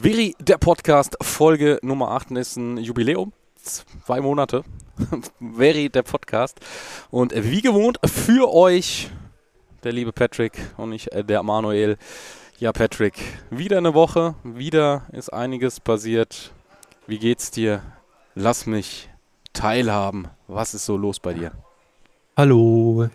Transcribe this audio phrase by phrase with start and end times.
[0.00, 3.32] Viri, der Podcast, Folge Nummer 8 ist ein Jubiläum.
[3.56, 4.62] Zwei Monate.
[5.40, 6.60] Veri, der Podcast.
[7.10, 9.10] Und wie gewohnt für euch
[9.82, 11.96] der liebe Patrick und nicht äh, der Manuel.
[12.60, 13.14] Ja, Patrick,
[13.50, 16.52] wieder eine Woche, wieder ist einiges passiert.
[17.08, 17.82] Wie geht's dir?
[18.36, 19.10] Lass mich
[19.52, 20.28] teilhaben.
[20.46, 21.50] Was ist so los bei dir?
[22.36, 23.10] Hallo.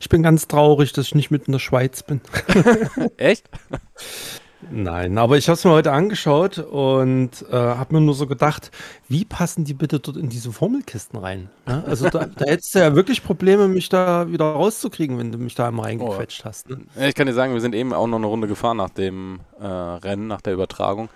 [0.00, 2.20] Ich bin ganz traurig, dass ich nicht mit in der Schweiz bin.
[3.18, 3.48] Echt?
[4.70, 8.70] Nein, aber ich habe es mir heute angeschaut und äh, habe mir nur so gedacht,
[9.08, 11.50] wie passen die bitte dort in diese Formelkisten rein?
[11.68, 11.82] Ja?
[11.86, 15.54] Also da, da, hättest du ja wirklich Probleme, mich da wieder rauszukriegen, wenn du mich
[15.54, 16.48] da einmal reingequetscht oh.
[16.48, 16.70] hast.
[16.70, 16.80] Ne?
[17.06, 19.66] Ich kann dir sagen, wir sind eben auch noch eine Runde gefahren nach dem äh,
[19.66, 21.08] Rennen, nach der Übertragung.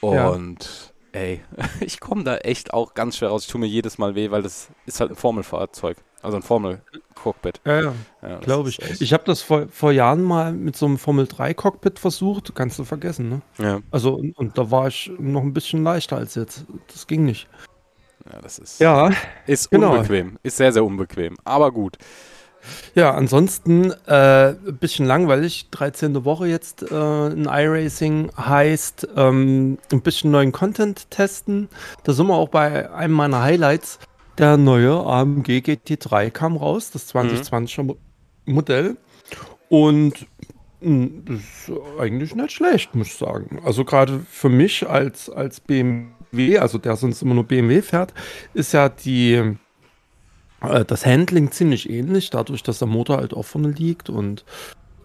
[0.00, 1.20] Und ja.
[1.20, 1.40] ey,
[1.80, 3.44] ich komme da echt auch ganz schwer raus.
[3.44, 5.96] Ich tue mir jedes Mal weh, weil das ist halt ein Formelfahrzeug.
[6.24, 7.60] Also ein Formel-Cockpit.
[7.66, 7.92] Ja, ja,
[8.22, 8.80] ja glaube ich.
[9.00, 12.54] Ich habe das vor, vor Jahren mal mit so einem Formel-3-Cockpit versucht.
[12.54, 13.42] Kannst du vergessen, ne?
[13.58, 13.80] Ja.
[13.90, 16.64] Also, und, und, da war ich noch ein bisschen leichter als jetzt.
[16.90, 17.46] Das ging nicht.
[18.32, 19.10] Ja, das ist, ja,
[19.46, 19.92] ist genau.
[19.92, 20.38] unbequem.
[20.42, 21.36] Ist sehr, sehr unbequem.
[21.44, 21.98] Aber gut.
[22.94, 25.68] Ja, ansonsten äh, ein bisschen langweilig.
[25.72, 26.24] 13.
[26.24, 31.68] Woche jetzt äh, in iRacing heißt ähm, ein bisschen neuen Content testen.
[32.04, 33.98] Da sind wir auch bei einem meiner Highlights.
[34.38, 37.96] Der neue AMG GT3 kam raus, das 2020er mhm.
[38.46, 38.96] Modell.
[39.68, 40.26] Und
[40.80, 43.60] hm, das ist eigentlich nicht schlecht, muss ich sagen.
[43.64, 48.12] Also gerade für mich als, als BMW, also der sonst immer nur BMW fährt,
[48.52, 49.56] ist ja die,
[50.60, 54.44] äh, das Handling ziemlich ähnlich, dadurch, dass der Motor halt auch vorne liegt und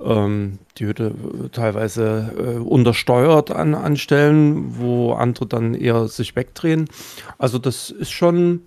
[0.03, 1.13] ähm, die Hütte
[1.51, 6.89] teilweise äh, untersteuert an, an Stellen, wo andere dann eher sich wegdrehen.
[7.37, 8.61] Also das ist schon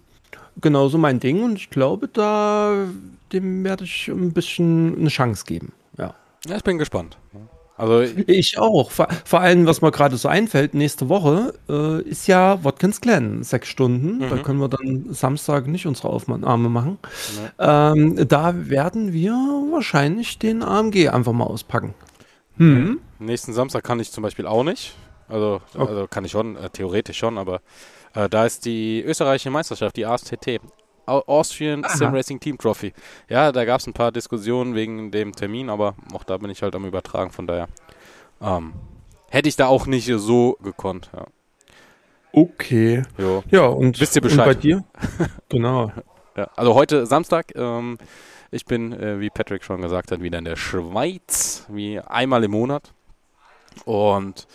[0.61, 2.87] genauso mein Ding und ich glaube, da
[3.33, 5.73] dem werde ich ein bisschen eine Chance geben.
[5.97, 6.15] Ja.
[6.47, 7.17] Ja, ich bin gespannt.
[7.77, 8.91] Also ich auch.
[8.91, 13.43] Vor, vor allem, was mir gerade so einfällt, nächste Woche äh, ist ja Watkins Glen,
[13.43, 14.19] sechs Stunden.
[14.19, 14.31] Mhm.
[14.31, 16.99] Da können wir dann Samstag nicht unsere Aufnahme machen.
[17.01, 17.49] Mhm.
[17.59, 21.95] Ähm, da werden wir wahrscheinlich den AMG einfach mal auspacken.
[22.59, 23.01] Hm.
[23.19, 24.95] Nächsten Samstag kann ich zum Beispiel auch nicht.
[25.29, 25.89] Also, okay.
[25.89, 27.63] also kann ich schon, äh, theoretisch schon, aber
[28.15, 30.61] äh, da ist die österreichische Meisterschaft, die ASTT.
[31.05, 31.97] Austrian Aha.
[31.97, 32.93] Sim Racing Team Trophy.
[33.29, 36.63] Ja, da gab es ein paar Diskussionen wegen dem Termin, aber auch da bin ich
[36.63, 37.69] halt am Übertragen, von daher
[38.41, 38.73] ähm,
[39.31, 41.11] hätte ich da auch nicht so gekonnt.
[41.15, 41.27] Ja.
[42.33, 43.03] Okay.
[43.19, 43.43] Jo.
[43.51, 44.47] Ja, und, Wisst ihr Bescheid?
[44.47, 44.85] Bei dir?
[45.49, 45.93] genau.
[46.37, 47.55] Ja, also heute Samstag.
[47.55, 47.99] Ähm,
[48.51, 52.53] ich bin, äh, wie Patrick schon gesagt hat, wieder in der Schweiz, wie einmal im
[52.53, 52.93] Monat.
[53.85, 54.47] Und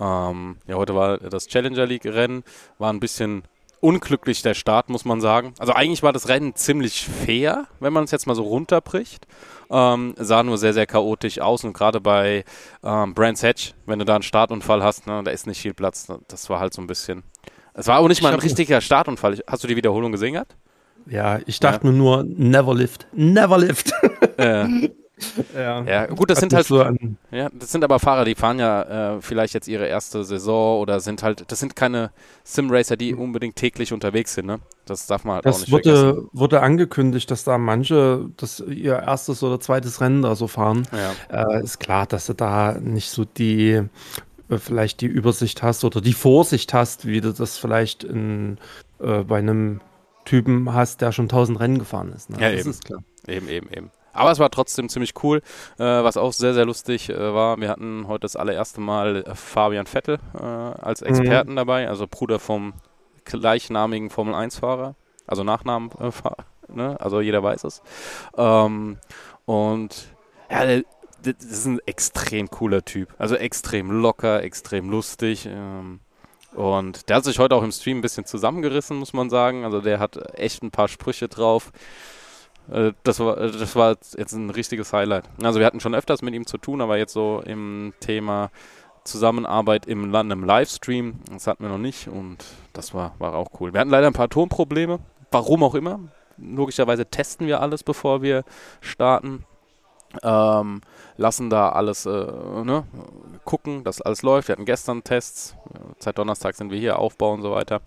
[0.00, 2.44] ähm, ja, heute war das Challenger League Rennen,
[2.78, 3.42] war ein bisschen
[3.80, 5.54] unglücklich der Start, muss man sagen.
[5.58, 9.26] Also eigentlich war das Rennen ziemlich fair, wenn man es jetzt mal so runterbricht.
[9.70, 12.44] Ähm, sah nur sehr, sehr chaotisch aus und gerade bei
[12.82, 16.08] ähm, Brands Hatch, wenn du da einen Startunfall hast, ne, da ist nicht viel Platz.
[16.28, 17.22] Das war halt so ein bisschen.
[17.74, 19.38] Es war auch nicht mal ein richtiger Startunfall.
[19.46, 20.56] Hast du die Wiederholung gesehen gehabt?
[21.06, 21.92] Ja, ich dachte ja.
[21.92, 23.92] mir nur, never lift, never lift.
[24.36, 24.88] Äh,
[25.54, 25.82] ja.
[25.82, 26.84] ja, gut, das sind halt so
[27.30, 31.00] ja, das sind aber Fahrer, die fahren ja äh, vielleicht jetzt ihre erste Saison oder
[31.00, 32.10] sind halt, das sind keine
[32.44, 34.60] Sim-Racer, die unbedingt täglich unterwegs sind, ne?
[34.86, 36.28] Das darf man halt das auch nicht wurde, vergessen.
[36.32, 40.86] wurde angekündigt, dass da manche das ihr erstes oder zweites Rennen da so fahren.
[41.30, 41.56] Ja.
[41.58, 43.82] Äh, ist klar, dass du da nicht so die
[44.48, 48.58] äh, vielleicht die Übersicht hast oder die Vorsicht hast, wie du das vielleicht in,
[49.00, 49.80] äh, bei einem
[50.24, 52.30] Typen hast, der schon 1000 Rennen gefahren ist.
[52.30, 52.36] Ne?
[52.40, 52.70] Ja, das eben.
[52.70, 53.02] ist klar.
[53.26, 53.90] Eben, eben, eben.
[54.18, 55.38] Aber es war trotzdem ziemlich cool.
[55.78, 59.34] Äh, was auch sehr, sehr lustig äh, war, wir hatten heute das allererste Mal äh,
[59.34, 61.08] Fabian Vettel äh, als mhm.
[61.08, 61.56] Experten mhm.
[61.56, 62.74] dabei, also Bruder vom
[63.24, 64.94] gleichnamigen Formel 1-Fahrer,
[65.26, 65.90] also Nachnamen,
[66.68, 66.98] ne?
[67.00, 67.82] also jeder weiß es.
[68.36, 68.98] Ähm,
[69.44, 70.08] und
[70.50, 70.82] ja, der,
[71.22, 73.14] das ist ein extrem cooler Typ.
[73.18, 75.46] Also extrem locker, extrem lustig.
[75.46, 76.00] Ähm,
[76.54, 79.64] und der hat sich heute auch im Stream ein bisschen zusammengerissen, muss man sagen.
[79.64, 81.72] Also der hat echt ein paar Sprüche drauf.
[82.70, 85.24] Äh, das war, äh, das war jetzt ein richtiges Highlight.
[85.42, 88.50] Also wir hatten schon öfters mit ihm zu tun, aber jetzt so im Thema
[89.04, 93.72] Zusammenarbeit im einem Livestream, das hatten wir noch nicht und das war, war auch cool.
[93.72, 94.98] Wir hatten leider ein paar Tonprobleme,
[95.30, 96.00] warum auch immer.
[96.36, 98.44] Logischerweise testen wir alles, bevor wir
[98.80, 99.44] starten.
[100.22, 100.80] Ähm,
[101.18, 102.84] lassen da alles äh, ne,
[103.44, 104.48] gucken, dass alles läuft.
[104.48, 105.54] Wir hatten gestern Tests,
[105.98, 107.80] seit Donnerstag sind wir hier, Aufbau und so weiter.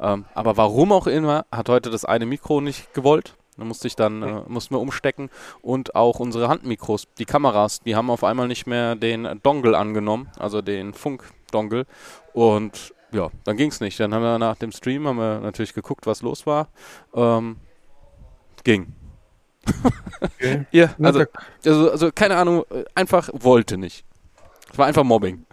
[0.00, 3.36] Ähm, aber warum auch immer, hat heute das eine Mikro nicht gewollt.
[3.58, 7.96] Da musste ich dann, äh, mussten wir umstecken und auch unsere Handmikros, die Kameras, die
[7.96, 11.86] haben auf einmal nicht mehr den Dongle angenommen, also den Funk-Dongle
[12.32, 13.98] und ja, dann ging es nicht.
[14.00, 16.68] Dann haben wir nach dem Stream haben wir natürlich geguckt, was los war.
[17.14, 17.56] Ähm,
[18.64, 18.94] ging.
[20.20, 20.66] Okay.
[20.72, 21.24] ja, also,
[21.64, 22.64] also, also keine Ahnung,
[22.94, 24.04] einfach wollte nicht.
[24.70, 25.46] Es war einfach Mobbing.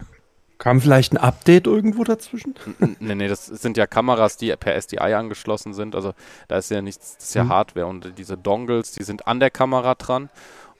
[0.66, 2.56] Kam vielleicht ein Update irgendwo dazwischen?
[2.98, 5.94] nee, nee, das sind ja Kameras, die per SDI angeschlossen sind.
[5.94, 6.12] Also
[6.48, 7.50] da ist ja nichts, das ist ja mhm.
[7.50, 7.86] Hardware.
[7.86, 10.28] Und diese Dongles, die sind an der Kamera dran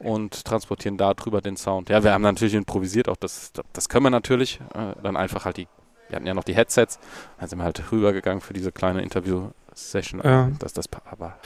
[0.00, 1.88] und transportieren darüber den Sound.
[1.88, 4.58] Ja, wir haben natürlich improvisiert, auch das, das können wir natürlich.
[4.74, 5.68] Äh, dann einfach halt die,
[6.08, 6.98] wir hatten ja noch die Headsets,
[7.38, 10.20] dann sind wir halt rübergegangen für diese kleine Interview-Session.
[10.24, 10.50] Ja.
[10.58, 11.38] Das, das, aber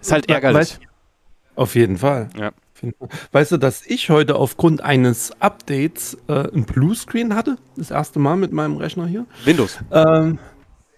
[0.00, 0.78] ist halt ärgerlich.
[1.56, 2.30] Auf jeden Fall.
[2.38, 2.52] Ja.
[3.32, 7.56] Weißt du, dass ich heute aufgrund eines Updates äh, ein Bluescreen hatte?
[7.76, 9.26] Das erste Mal mit meinem Rechner hier.
[9.44, 9.78] Windows.
[9.90, 10.38] Ähm,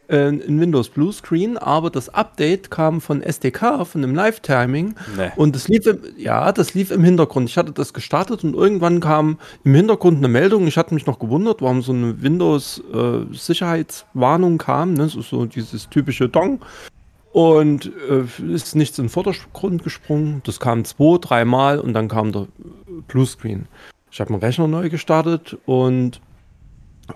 [0.09, 4.97] äh, in Windows Blue Screen, aber das Update kam von SDK, von dem Live-Timing.
[5.17, 5.31] Nee.
[5.37, 7.49] Und das lief im, ja, das lief im Hintergrund.
[7.49, 10.67] Ich hatte das gestartet und irgendwann kam im Hintergrund eine Meldung.
[10.67, 14.93] Ich hatte mich noch gewundert, warum so eine Windows-Sicherheitswarnung äh, kam.
[14.93, 15.05] Ne?
[15.05, 16.61] Das ist so dieses typische Dong.
[17.35, 20.41] Und äh, ist nichts in den Vordergrund gesprungen.
[20.45, 22.47] Das kam zwei, dreimal und dann kam der
[23.09, 23.67] Blue Screen.
[24.13, 26.21] Ich habe meinen Rechner neu gestartet und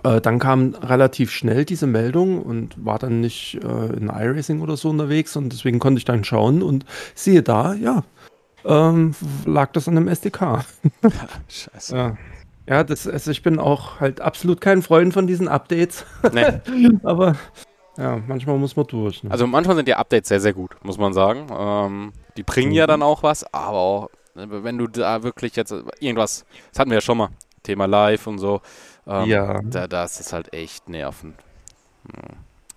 [0.03, 4.75] äh, dann kam relativ schnell diese Meldung und war dann nicht äh, in iRacing oder
[4.75, 6.83] so unterwegs und deswegen konnte ich dann schauen und
[7.15, 8.03] siehe da, ja,
[8.65, 10.65] ähm, lag das an dem SDK.
[11.47, 11.95] Scheiße.
[11.95, 12.17] Ja.
[12.67, 16.05] Ja, das, also ich bin auch halt absolut kein Freund von diesen Updates.
[16.33, 16.59] Nee.
[17.03, 17.37] Aber
[17.97, 19.23] ja, manchmal muss man durch.
[19.23, 19.31] Ne?
[19.31, 21.47] Also manchmal sind die Updates sehr, sehr gut, muss man sagen.
[21.51, 22.75] Ähm, die bringen mhm.
[22.75, 26.97] ja dann auch was, aber auch, wenn du da wirklich jetzt irgendwas, das hatten wir
[26.97, 27.29] ja schon mal,
[27.63, 28.61] Thema Live und so,
[29.05, 29.61] ähm, ja.
[29.63, 31.35] Da, da ist es halt echt nerven.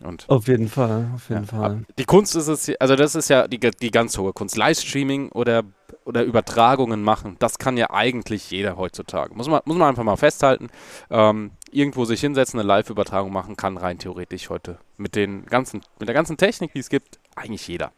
[0.03, 1.85] Und auf jeden Fall, auf jeden ja, Fall.
[1.99, 4.57] Die Kunst ist es, also das ist ja die, die ganz hohe Kunst.
[4.57, 5.63] Livestreaming oder,
[6.05, 9.35] oder Übertragungen machen, das kann ja eigentlich jeder heutzutage.
[9.35, 10.69] Muss man, muss man einfach mal festhalten.
[11.11, 14.79] Ähm, irgendwo sich hinsetzen, eine Live-Übertragung machen kann rein theoretisch heute.
[14.97, 17.93] Mit, den ganzen, mit der ganzen Technik, die es gibt, eigentlich jeder.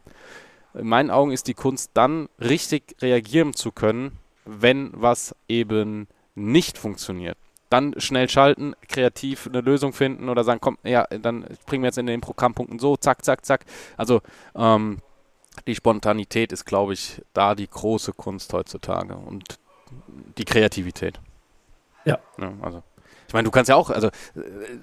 [0.75, 6.79] In meinen Augen ist die Kunst dann richtig reagieren zu können, wenn was eben nicht
[6.79, 7.39] funktioniert
[7.75, 11.99] dann schnell schalten, kreativ eine Lösung finden oder sagen, komm, ja, dann springen wir jetzt
[11.99, 13.65] in den Programmpunkten so, zack, zack, zack.
[13.97, 14.21] Also
[14.55, 14.99] ähm,
[15.67, 19.59] die Spontanität ist, glaube ich, da die große Kunst heutzutage und
[20.39, 21.21] die Kreativität.
[22.05, 22.19] Ja.
[22.39, 22.83] ja also.
[23.27, 24.11] Ich meine, du kannst ja auch, also äh,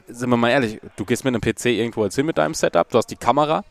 [0.08, 2.90] sind wir mal ehrlich, du gehst mit einem PC irgendwo jetzt hin mit deinem Setup,
[2.90, 3.64] du hast die Kamera,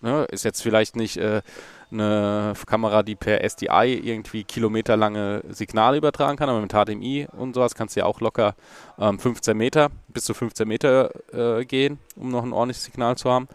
[0.00, 1.42] ne, ist jetzt vielleicht nicht äh,
[1.90, 7.74] eine Kamera, die per SDI irgendwie kilometerlange Signale übertragen kann, aber mit HDMI und sowas
[7.74, 8.54] kannst du ja auch locker
[8.98, 13.30] ähm, 15 Meter, bis zu 15 Meter äh, gehen, um noch ein ordentliches Signal zu
[13.30, 13.48] haben.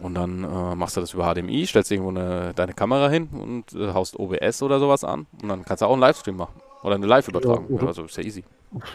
[0.00, 3.72] Und dann äh, machst du das über HDMI, stellst irgendwo eine, deine Kamera hin und
[3.74, 6.54] äh, haust OBS oder sowas an und dann kannst du auch einen Livestream machen.
[6.82, 7.78] Oder eine Live-Übertragung.
[7.78, 8.42] Ja, also ist ja easy.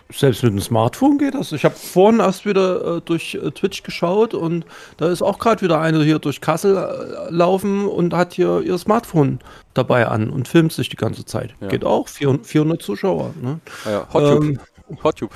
[0.10, 1.52] Selbst mit dem Smartphone geht das.
[1.52, 4.66] Ich habe vorhin erst wieder äh, durch äh, Twitch geschaut und
[4.98, 8.78] da ist auch gerade wieder eine hier durch Kassel äh, laufen und hat hier ihr
[8.78, 9.40] Smartphone
[9.74, 11.54] dabei an und filmt sich die ganze Zeit.
[11.60, 11.68] Ja.
[11.68, 12.08] Geht auch.
[12.08, 13.34] 400, 400 Zuschauer.
[13.40, 13.60] Ne?
[13.86, 14.46] Ah ja, Hottube.
[14.48, 14.60] Ähm,
[15.04, 15.36] Hottube.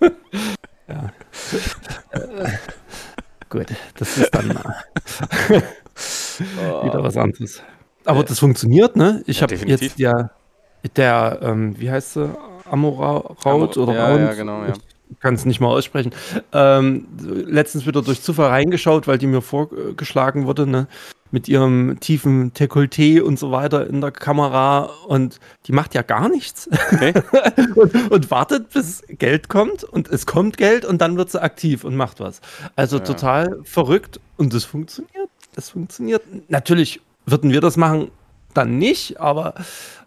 [0.88, 1.12] ja.
[3.50, 3.66] gut,
[3.96, 4.48] das ist dann
[6.48, 7.62] wieder was anderes.
[8.04, 9.22] Aber das funktioniert, ne?
[9.26, 10.30] Ich ja, habe jetzt ja
[10.96, 12.34] der, ähm, wie heißt sie?
[12.70, 14.20] Amoraut oder ja, Raut?
[14.20, 14.72] Ja, genau, ja.
[15.18, 16.12] Kann es nicht mal aussprechen.
[16.52, 20.86] Ähm, letztens wieder durch Zufall reingeschaut, weil die mir vorgeschlagen wurde, ne?
[21.32, 24.90] Mit ihrem tiefen Dekolleté und so weiter in der Kamera.
[25.06, 26.68] Und die macht ja gar nichts.
[26.92, 27.12] Okay.
[27.76, 29.84] und, und, wartet, bis Geld kommt.
[29.84, 32.40] Und es kommt Geld und dann wird sie aktiv und macht was.
[32.74, 33.04] Also ja.
[33.04, 34.20] total verrückt.
[34.36, 35.28] Und das funktioniert.
[35.54, 36.22] Das funktioniert.
[36.48, 38.10] Natürlich würden wir das machen,
[38.54, 39.54] dann nicht, aber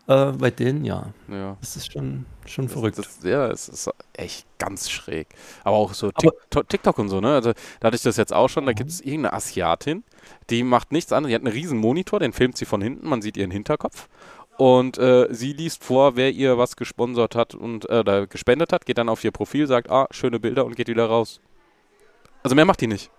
[0.07, 1.13] äh, bei denen ja.
[1.29, 1.57] Ja.
[1.62, 2.98] Das ist schon, schon das, verrückt.
[2.98, 5.27] Das, ja, es ist echt ganz schräg.
[5.63, 7.33] Aber auch so TikTok, TikTok und so, ne?
[7.33, 8.75] Also da hatte ich das jetzt auch schon, da mhm.
[8.75, 10.03] gibt es irgendeine Asiatin,
[10.50, 11.29] die macht nichts anderes.
[11.31, 14.10] Die hat einen riesen Monitor, den filmt sie von hinten, man sieht ihren Hinterkopf.
[14.57, 18.98] Und äh, sie liest vor, wer ihr was gesponsert hat und äh, gespendet hat, geht
[18.98, 21.39] dann auf ihr Profil, sagt, ah, schöne Bilder und geht wieder raus.
[22.43, 23.10] Also mehr macht die nicht.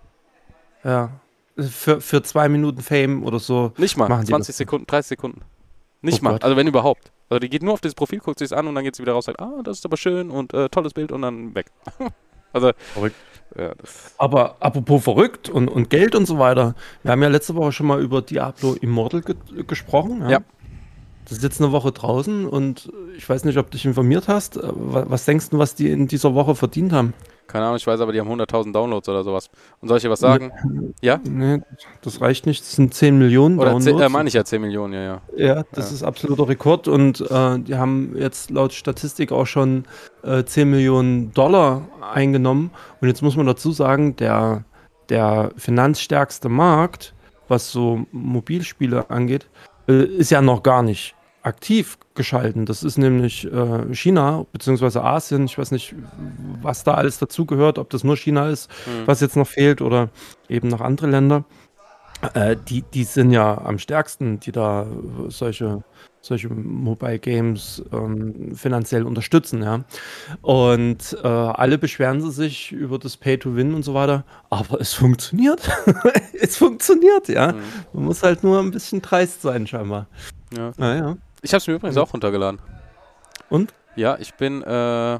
[0.83, 1.09] Ja.
[1.57, 3.73] Für, für zwei Minuten Fame oder so.
[3.77, 4.23] Nicht mal.
[4.23, 5.41] 20 Sekunden, 30 Sekunden.
[6.01, 6.43] Nicht oh mal, Gott.
[6.43, 7.11] also wenn überhaupt.
[7.29, 9.13] Also die geht nur auf das Profil, guckt sich an und dann geht sie wieder
[9.13, 11.67] raus und sagt, ah, das ist aber schön und äh, tolles Bild und dann weg.
[12.53, 13.15] also verrückt.
[13.57, 13.73] Ja,
[14.17, 16.75] aber apropos verrückt und, und Geld und so weiter.
[17.03, 19.35] Wir haben ja letzte Woche schon mal über Diablo Immortal ge
[19.65, 20.21] gesprochen.
[20.23, 20.29] Ja?
[20.29, 20.39] ja.
[21.23, 24.59] Das ist jetzt eine Woche draußen und ich weiß nicht, ob du dich informiert hast.
[24.61, 27.13] Was denkst du, was die in dieser Woche verdient haben?
[27.47, 29.49] Keine Ahnung, ich weiß aber, die haben 100.000 Downloads oder sowas.
[29.79, 30.51] Und soll ich dir was sagen?
[30.63, 31.19] Nee, ja?
[31.23, 31.61] Nee,
[32.01, 32.61] das reicht nicht.
[32.61, 33.95] Das sind 10 Millionen oder Downloads.
[33.95, 35.21] Oder äh, meine ich ja 10 Millionen, ja, ja.
[35.37, 35.95] Ja, das ja.
[35.95, 36.87] ist absoluter Rekord.
[36.87, 39.85] Und äh, die haben jetzt laut Statistik auch schon
[40.23, 42.71] äh, 10 Millionen Dollar eingenommen.
[43.01, 44.63] Und jetzt muss man dazu sagen, der,
[45.09, 47.13] der finanzstärkste Markt,
[47.47, 49.47] was so Mobilspiele angeht,
[49.87, 52.65] äh, ist ja noch gar nicht aktiv geschalten.
[52.65, 54.99] Das ist nämlich äh, China bzw.
[54.99, 55.45] Asien.
[55.45, 55.95] Ich weiß nicht,
[56.61, 59.05] was da alles dazugehört, ob das nur China ist, mhm.
[59.05, 60.09] was jetzt noch fehlt oder
[60.49, 61.45] eben noch andere Länder.
[62.33, 64.87] Äh, die, die sind ja am stärksten, die da
[65.27, 65.83] solche,
[66.21, 69.83] solche Mobile Games ähm, finanziell unterstützen, ja.
[70.41, 74.79] Und äh, alle beschweren sie sich über das Pay to Win und so weiter, aber
[74.79, 75.69] es funktioniert.
[76.39, 77.51] es funktioniert, ja.
[77.51, 77.61] Mhm.
[77.93, 80.07] Man muss halt nur ein bisschen dreist sein, scheinbar.
[80.55, 80.71] Ja.
[80.77, 81.17] Naja.
[81.45, 82.59] Ich habe es mir übrigens auch runtergeladen.
[83.51, 83.71] Und?
[83.95, 85.19] Ja, ich bin äh,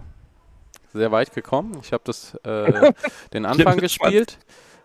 [0.92, 1.78] sehr weit gekommen.
[1.84, 2.94] Ich habe das äh,
[3.34, 4.40] den Anfang gespielt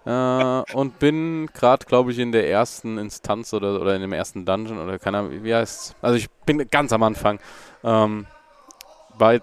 [0.05, 4.45] äh, und bin gerade, glaube ich, in der ersten Instanz oder, oder in dem ersten
[4.45, 7.41] Dungeon oder keine Ahnung, wie heißt Also ich bin ganz am Anfang.
[7.85, 8.27] Ähm,
[9.17, 9.41] bei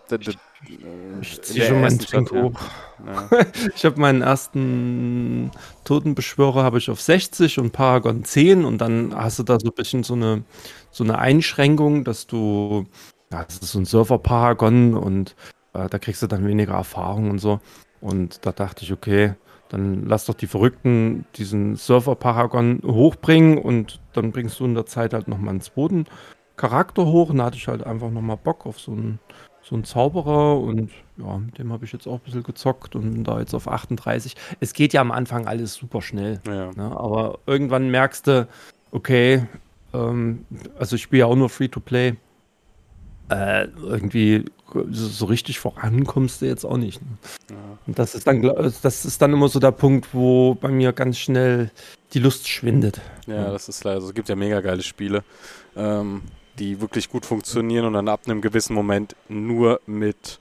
[1.19, 2.59] ich ziehe schon meinen Trink hoch.
[3.05, 3.29] Ja.
[3.75, 5.51] ich habe meinen ersten
[5.83, 9.73] Totenbeschwörer habe ich auf 60 und Paragon 10 und dann hast du da so ein
[9.73, 10.43] bisschen so eine,
[10.97, 12.85] so eine Einschränkung, dass du,
[13.31, 15.35] ja, das ist so ein Surfer-Paragon und
[15.73, 17.59] äh, da kriegst du dann weniger Erfahrung und so.
[18.01, 19.35] Und da dachte ich, okay,
[19.69, 25.13] dann lass doch die Verrückten diesen Surfer-Paragon hochbringen und dann bringst du in der Zeit
[25.13, 26.05] halt nochmal einen zweiten
[26.55, 27.29] Charakter hoch.
[27.29, 29.19] Und da hatte ich halt einfach nochmal Bock auf so einen,
[29.61, 33.11] so einen Zauberer und ja, mit dem habe ich jetzt auch ein bisschen gezockt und
[33.11, 34.35] bin da jetzt auf 38.
[34.59, 36.39] Es geht ja am Anfang alles super schnell.
[36.47, 36.71] Ja.
[36.75, 36.97] Ne?
[36.97, 38.47] Aber irgendwann merkst du,
[38.91, 39.45] okay,
[39.97, 40.45] ähm,
[40.77, 42.15] also ich spiele ja auch nur Free-to-Play.
[43.29, 44.45] Äh, irgendwie
[44.91, 47.01] so richtig vorankommst du jetzt auch nicht.
[47.01, 47.07] Ne?
[47.51, 47.55] Ja.
[47.85, 51.17] Und das ist dann, das ist dann immer so der Punkt, wo bei mir ganz
[51.17, 51.71] schnell
[52.13, 53.01] die Lust schwindet.
[53.27, 53.99] Ja, das ist leider.
[53.99, 55.23] Es gibt ja mega geile Spiele,
[55.75, 56.23] ähm,
[56.59, 60.39] die wirklich gut funktionieren und dann ab einem gewissen Moment nur mit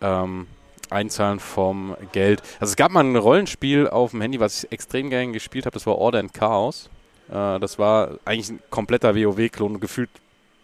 [0.00, 0.46] ähm,
[0.90, 2.42] Einzahlen vom Geld.
[2.60, 5.74] Also es gab mal ein Rollenspiel auf dem Handy, was ich extrem gerne gespielt habe.
[5.74, 6.88] Das war Order and Chaos.
[7.30, 10.10] Äh, das war eigentlich ein kompletter WoW-Klon, gefühlt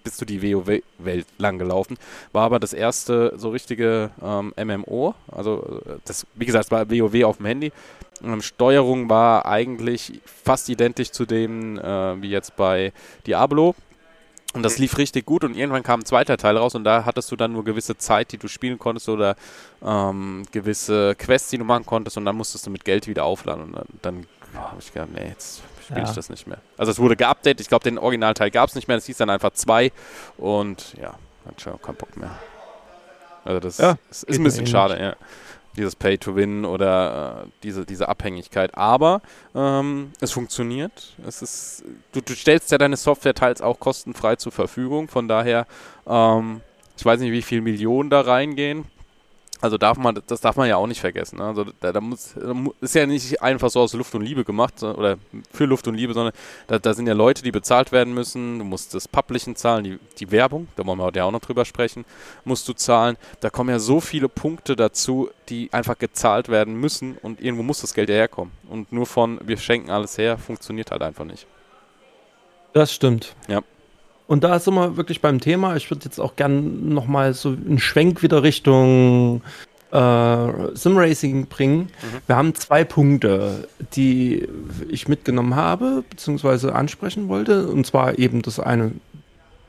[0.04, 1.96] bis zu die WoW-Welt lang gelaufen.
[2.32, 5.14] War aber das erste so richtige ähm, MMO.
[5.32, 7.72] Also, das, wie gesagt, es war WoW auf dem Handy.
[8.22, 12.92] Ähm, Steuerung war eigentlich fast identisch zu dem äh, wie jetzt bei
[13.26, 13.74] Diablo.
[14.52, 17.32] Und das lief richtig gut und irgendwann kam ein zweiter Teil raus und da hattest
[17.32, 19.34] du dann nur gewisse Zeit, die du spielen konntest oder
[19.84, 23.64] ähm, gewisse Quests, die du machen konntest und dann musstest du mit Geld wieder aufladen
[23.64, 26.08] und dann, dann habe ich gedacht, nee, jetzt spiele ja.
[26.08, 26.58] ich das nicht mehr.
[26.76, 29.30] Also es wurde geupdatet, ich glaube den Originalteil gab es nicht mehr, es hieß dann
[29.30, 29.92] einfach zwei
[30.36, 31.14] und ja,
[31.46, 32.30] hat schon keinen Bock mehr.
[33.44, 35.16] Also das ja, ist, ist ein bisschen schade, ja.
[35.76, 38.76] Dieses Pay to Win oder äh, diese, diese Abhängigkeit.
[38.76, 39.22] Aber
[39.56, 41.14] ähm, es funktioniert.
[41.26, 45.08] Es ist, du, du stellst ja deine Software teils auch kostenfrei zur Verfügung.
[45.08, 45.66] Von daher,
[46.06, 46.60] ähm,
[46.96, 48.84] ich weiß nicht, wie viele Millionen da reingehen.
[49.64, 51.38] Also darf man, das darf man ja auch nicht vergessen.
[51.38, 51.44] Ne?
[51.44, 52.34] Also da, da muss,
[52.82, 55.16] ist ja nicht einfach so aus Luft und Liebe gemacht oder
[55.50, 56.34] für Luft und Liebe, sondern
[56.66, 58.58] da, da sind ja Leute, die bezahlt werden müssen.
[58.58, 61.40] Du musst das Publishen zahlen, die, die Werbung, da wollen wir heute ja auch noch
[61.40, 62.04] drüber sprechen,
[62.44, 63.16] musst du zahlen.
[63.40, 67.80] Da kommen ja so viele Punkte dazu, die einfach gezahlt werden müssen und irgendwo muss
[67.80, 68.52] das Geld ja herkommen.
[68.68, 71.46] Und nur von wir schenken alles her, funktioniert halt einfach nicht.
[72.74, 73.34] Das stimmt.
[73.48, 73.62] Ja.
[74.26, 75.76] Und da sind wir wirklich beim Thema.
[75.76, 79.42] Ich würde jetzt auch gern nochmal so einen Schwenk wieder Richtung
[79.92, 81.78] äh, Simracing bringen.
[81.78, 82.18] Mhm.
[82.26, 84.48] Wir haben zwei Punkte, die
[84.88, 87.68] ich mitgenommen habe, beziehungsweise ansprechen wollte.
[87.68, 88.92] Und zwar eben das eine,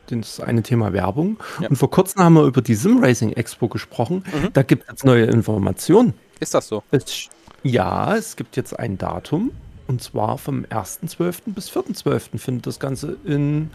[0.08, 1.38] das eine Thema Werbung.
[1.62, 1.70] Ja.
[1.70, 4.24] Und vor kurzem haben wir über die Simracing Expo gesprochen.
[4.34, 4.54] Mhm.
[4.54, 6.14] Da gibt es jetzt neue Informationen.
[6.40, 6.82] Ist das so?
[6.92, 7.30] Es,
[7.64, 9.52] ja, es gibt jetzt ein Datum.
[9.88, 11.54] Und zwar vom 1.12.
[11.54, 12.40] bis 4.12.
[12.40, 13.70] findet das Ganze in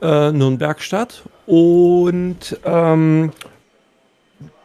[0.00, 1.22] äh, Nürnberg statt.
[1.46, 3.32] Und ähm,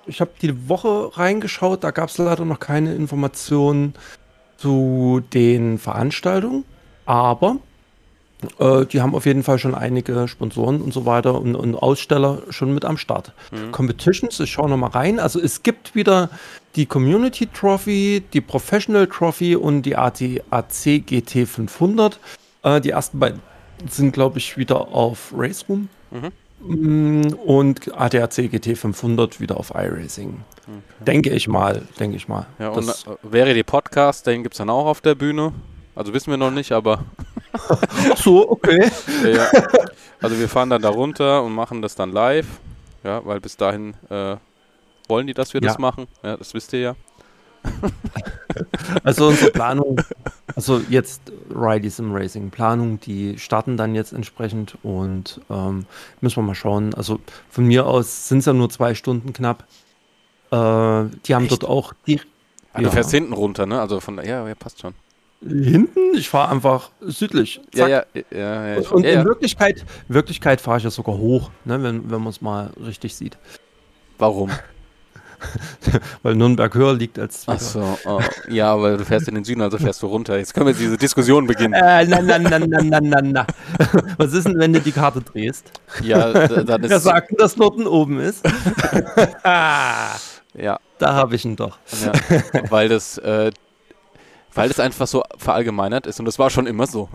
[0.08, 3.94] ich habe die Woche reingeschaut, da gab es leider noch keine Informationen
[4.58, 6.66] zu den Veranstaltungen.
[7.06, 7.58] Aber
[8.60, 12.44] äh, die haben auf jeden Fall schon einige Sponsoren und so weiter und, und Aussteller
[12.50, 13.34] schon mit am Start.
[13.52, 13.72] Mhm.
[13.72, 15.20] Competitions, ich schaue nochmal rein.
[15.20, 16.30] Also es gibt wieder
[16.76, 22.20] die Community Trophy, die Professional Trophy und die ATAC GT 500.
[22.64, 23.42] Äh, die ersten beiden
[23.90, 25.90] sind, glaube ich, wieder auf Race Room.
[26.12, 26.32] Mhm.
[26.60, 30.42] Mm, und ADAC GT 500 wieder auf iRacing.
[30.64, 30.80] Okay.
[31.06, 32.48] Denke ich mal, denke ich mal.
[32.60, 35.54] Ja, und äh, wäre die Podcast, den gibt es dann auch auf der Bühne.
[35.96, 37.06] Also wissen wir noch nicht, aber.
[38.16, 38.90] So, okay.
[39.24, 39.52] ja, ja.
[40.22, 42.48] Also wir fahren dann da runter und machen das dann live.
[43.04, 44.38] Ja, weil bis dahin äh,
[45.08, 45.68] wollen die, dass wir ja.
[45.68, 46.08] das machen.
[46.24, 46.96] Ja, das wisst ihr ja.
[49.04, 50.00] also unsere Planung,
[50.56, 51.22] also jetzt
[51.54, 55.86] Ridey Sim Racing Planung, die starten dann jetzt entsprechend und ähm,
[56.22, 56.94] müssen wir mal schauen.
[56.94, 59.66] Also von mir aus sind es ja nur zwei Stunden knapp.
[60.52, 60.56] Äh,
[61.26, 61.52] die haben Echt?
[61.52, 62.22] dort auch die.
[62.74, 63.82] Ah, du fährst hinten runter, ne?
[63.82, 64.94] Also von ja, ja passt schon.
[65.42, 66.16] Hinten?
[66.16, 67.62] Ich fahre einfach südlich.
[67.74, 69.24] Ja, ja, ja, ja, Und in.
[69.24, 73.38] Wirklichkeit, Wirklichkeit fahre ich ja sogar hoch, ne, wenn, wenn man es mal richtig sieht.
[74.18, 74.52] Warum?
[76.24, 77.98] Weil Nürnberg höher liegt als Ach Zwickau.
[78.04, 78.22] so, oh.
[78.50, 80.38] ja, aber du fährst in den Süden, also fährst du runter.
[80.38, 81.74] Jetzt können wir diese Diskussion beginnen.
[81.74, 83.48] Äh, na, na, na, na, na, na, na.
[84.18, 85.72] Was ist denn, wenn du die Karte drehst?
[86.02, 88.44] Ja, dann Wer ist sagt, denn, dass Norden oben ist?
[89.44, 90.16] da
[90.56, 91.78] ja, habe ich ihn doch.
[92.04, 92.12] ja,
[92.70, 93.52] weil das, äh,
[94.58, 97.10] weil das einfach so verallgemeinert ist und das war schon immer so.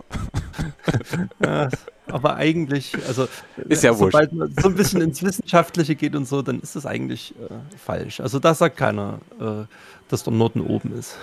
[1.43, 1.69] Ja,
[2.07, 3.27] aber eigentlich, also
[3.69, 6.85] Ist ja sobald man so ein bisschen ins Wissenschaftliche geht und so, dann ist das
[6.85, 8.19] eigentlich äh, falsch.
[8.19, 9.65] Also da sagt keiner, äh,
[10.09, 11.17] dass der Norden oben ist.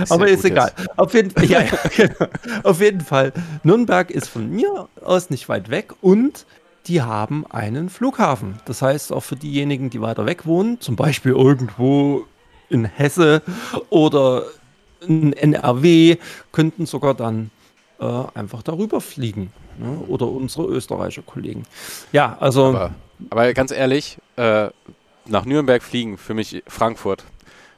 [0.00, 0.72] Ist aber ist egal.
[0.96, 2.26] Auf jeden, Fall, ja, ja, genau.
[2.62, 3.32] Auf jeden Fall.
[3.62, 6.46] Nürnberg ist von mir aus nicht weit weg und
[6.86, 8.60] die haben einen Flughafen.
[8.66, 12.26] Das heißt, auch für diejenigen, die weiter weg wohnen, zum Beispiel irgendwo
[12.68, 13.42] in Hesse
[13.90, 14.44] oder
[15.06, 16.16] in NRW,
[16.52, 17.50] könnten sogar dann
[18.00, 19.52] äh, einfach darüber fliegen.
[19.78, 19.98] Ne?
[20.08, 21.64] Oder unsere Österreicher Kollegen.
[22.12, 22.66] Ja, also.
[22.66, 22.94] Aber,
[23.30, 24.68] aber ganz ehrlich, äh,
[25.26, 27.24] nach Nürnberg fliegen für mich Frankfurt.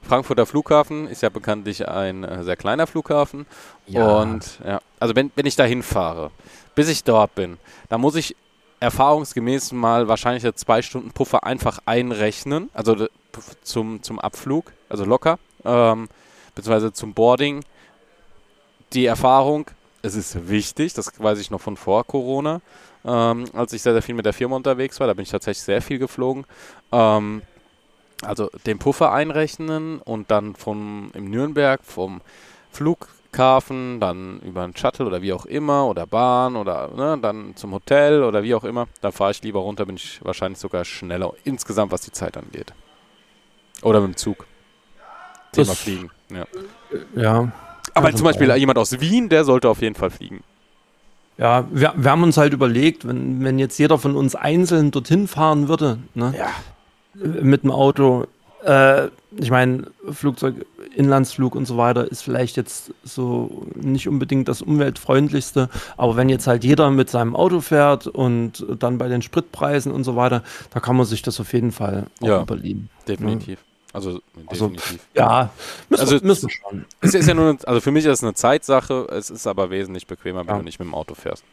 [0.02, 3.47] Frankfurter Flughafen ist ja bekanntlich ein äh, sehr kleiner Flughafen.
[3.87, 4.21] Ja.
[4.21, 6.31] Und ja, also wenn, wenn ich da hinfahre,
[6.75, 7.57] bis ich dort bin,
[7.88, 8.37] dann muss ich
[8.80, 13.06] erfahrungsgemäß mal wahrscheinlich eine zwei Stunden Puffer einfach einrechnen, also
[13.62, 16.09] zum, zum Abflug, also locker, ähm,
[16.54, 17.64] beziehungsweise zum Boarding.
[18.92, 19.66] Die Erfahrung,
[20.02, 22.61] es ist wichtig, das weiß ich noch von vor Corona,
[23.04, 25.64] ähm, als ich sehr, sehr viel mit der Firma unterwegs war, da bin ich tatsächlich
[25.64, 26.45] sehr viel geflogen.
[26.92, 27.42] Ähm,
[28.23, 32.21] also den Puffer einrechnen und dann vom im Nürnberg vom
[33.37, 37.73] Flughafen, dann über einen Shuttle oder wie auch immer oder Bahn oder ne, dann zum
[37.73, 38.87] Hotel oder wie auch immer.
[39.02, 42.73] Da fahre ich lieber runter, bin ich wahrscheinlich sogar schneller insgesamt, was die Zeit angeht.
[43.83, 44.47] Oder mit dem Zug.
[45.52, 46.11] Thema Das- Fliegen.
[46.31, 46.47] Ja.
[47.14, 47.52] ja.
[47.95, 48.57] Aber Also zum Beispiel auch.
[48.57, 50.43] jemand aus Wien, der sollte auf jeden Fall fliegen.
[51.38, 55.28] Ja, wir, wir haben uns halt überlegt, wenn, wenn jetzt jeder von uns einzeln dorthin
[55.28, 56.49] fahren würde, ne, Ja.
[57.14, 58.26] mit dem Auto,
[58.66, 59.08] äh,
[59.38, 65.68] ich meine, Flugzeug, Inlandsflug und so weiter ist vielleicht jetzt so nicht unbedingt das umweltfreundlichste,
[65.96, 70.05] aber wenn jetzt halt jeder mit seinem Auto fährt und dann bei den Spritpreisen und
[70.05, 72.42] so weiter, da kann man sich das auf jeden Fall auch Ja.
[72.42, 72.88] überlegen.
[73.07, 73.59] Definitiv.
[73.92, 75.00] Also, Also- definitiv.
[75.14, 75.50] Ja,
[75.88, 76.85] müssen, Also- müssen schauen.
[77.00, 79.70] Es ist ja nur, eine, also für mich ist es eine Zeitsache, es ist aber
[79.70, 80.59] wesentlich bequemer, wenn Ja.
[80.59, 81.44] du nicht mit dem Auto fährst.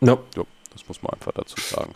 [0.00, 0.16] Ja.
[0.72, 1.94] Das muss man einfach dazu sagen.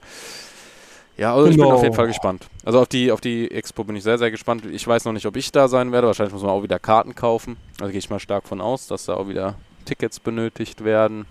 [1.19, 1.77] Ja, also ich bin Genau.
[1.77, 2.47] auf jeden Fall gespannt.
[2.65, 4.65] Also auf die, auf die Expo bin ich sehr, sehr gespannt.
[4.67, 6.07] Ich weiß noch nicht, ob ich da sein werde.
[6.07, 7.57] Wahrscheinlich muss man auch wieder Karten kaufen.
[7.81, 11.27] Also gehe ich mal stark von aus, dass da auch wieder Tickets benötigt werden.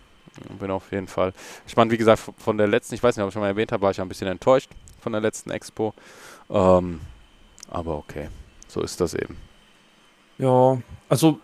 [0.59, 1.91] Bin auf jeden Fall gespannt.
[1.91, 3.91] Wie gesagt, von der letzten, ich weiß nicht, ob ich schon mal erwähnt habe, war
[3.91, 4.69] ich ein bisschen enttäuscht
[4.99, 5.93] von der letzten Expo.
[6.49, 6.99] Ähm,
[7.69, 8.27] aber okay,
[8.67, 9.37] so ist das eben.
[10.37, 10.77] Ja,
[11.09, 11.39] also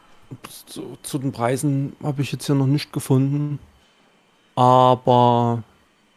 [0.65, 3.58] zu, zu den Preisen habe ich jetzt hier noch nicht gefunden.
[4.56, 5.63] Aber,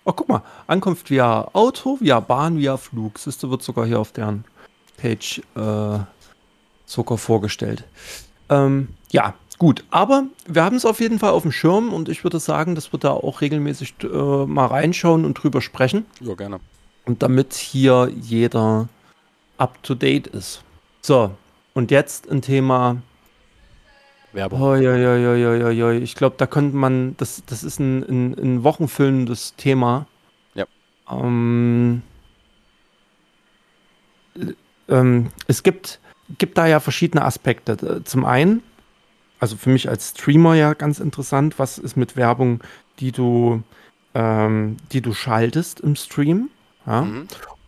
[0.07, 3.19] oh, guck mal, Ankunft via Auto, via Bahn, via Flug.
[3.19, 4.45] Siehste, wird sogar hier auf deren
[4.97, 5.99] Page äh,
[6.87, 7.85] sogar vorgestellt.
[8.49, 12.25] Ähm, ja, gut, aber wir haben es auf jeden Fall auf dem Schirm und ich
[12.25, 14.07] würde sagen, dass wir da auch regelmäßig äh,
[14.47, 16.07] mal reinschauen und drüber sprechen.
[16.21, 16.61] Ja, gerne.
[17.05, 18.89] Und damit hier jeder
[19.59, 20.63] up to date ist.
[21.03, 21.33] So,
[21.75, 22.97] und jetzt ein Thema.
[24.37, 24.61] Werbung.
[24.61, 25.97] Hoi, hoi, hoi, hoi, hoi, hoi.
[25.99, 30.07] Ich glaube, da könnte man, das, das ist ein, ein, ein wochenfüllendes Thema.
[30.55, 30.67] Ja.
[31.11, 32.03] Ähm,
[34.37, 34.53] äh,
[34.89, 35.99] ähm, es gibt,
[36.39, 38.05] gibt da ja verschiedene Aspekte.
[38.05, 38.63] Zum einen,
[39.41, 42.63] also für mich als Streamer ja ganz interessant, was ist mit Werbung,
[43.01, 43.63] die du,
[44.15, 46.51] ähm, die du schaltest im Stream.
[46.87, 47.03] Ja?
[47.03, 47.27] Mhm.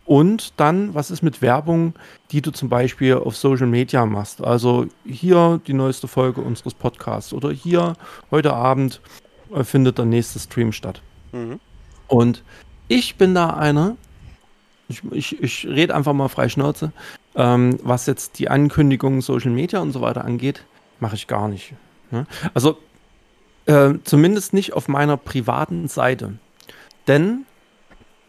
[0.09, 1.93] Und dann, was ist mit Werbung,
[2.31, 4.43] die du zum Beispiel auf Social Media machst?
[4.43, 7.93] Also hier die neueste Folge unseres Podcasts oder hier
[8.31, 9.01] heute Abend
[9.53, 11.03] äh, findet der nächste Stream statt.
[11.31, 11.59] Mhm.
[12.07, 12.43] Und
[12.87, 13.97] ich bin da einer,
[14.87, 16.91] ich, ich, ich rede einfach mal frei Schnauze,
[17.35, 20.65] ähm, was jetzt die Ankündigungen Social Media und so weiter angeht,
[20.99, 21.75] mache ich gar nicht.
[22.09, 22.25] Ne?
[22.55, 22.79] Also
[23.67, 26.33] äh, zumindest nicht auf meiner privaten Seite.
[27.07, 27.45] Denn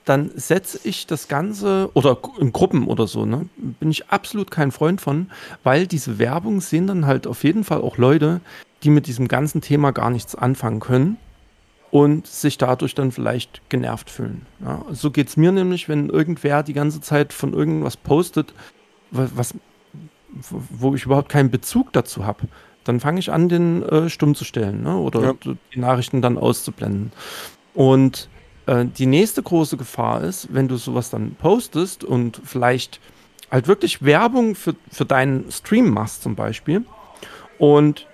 [0.04, 4.72] dann setze ich das Ganze, oder in Gruppen oder so, ne, bin ich absolut kein
[4.72, 5.30] Freund von,
[5.62, 8.40] weil diese Werbung sehen dann halt auf jeden Fall auch Leute,
[8.82, 11.16] die mit diesem ganzen Thema gar nichts anfangen können
[11.90, 14.46] und sich dadurch dann vielleicht genervt fühlen.
[14.64, 18.54] Ja, so geht es mir nämlich, wenn irgendwer die ganze Zeit von irgendwas postet,
[19.10, 19.54] wa- was,
[20.50, 22.44] wo ich überhaupt keinen Bezug dazu habe.
[22.84, 24.96] Dann fange ich an, den äh, stumm zu stellen ne?
[24.96, 25.34] oder Ja.
[25.74, 27.12] die Nachrichten dann auszublenden.
[27.74, 28.28] Und
[28.70, 33.00] äh, die nächste große Gefahr ist, wenn du sowas dann postest und vielleicht
[33.50, 36.84] halt wirklich Werbung für, für deinen Stream machst zum Beispiel
[37.58, 38.06] Und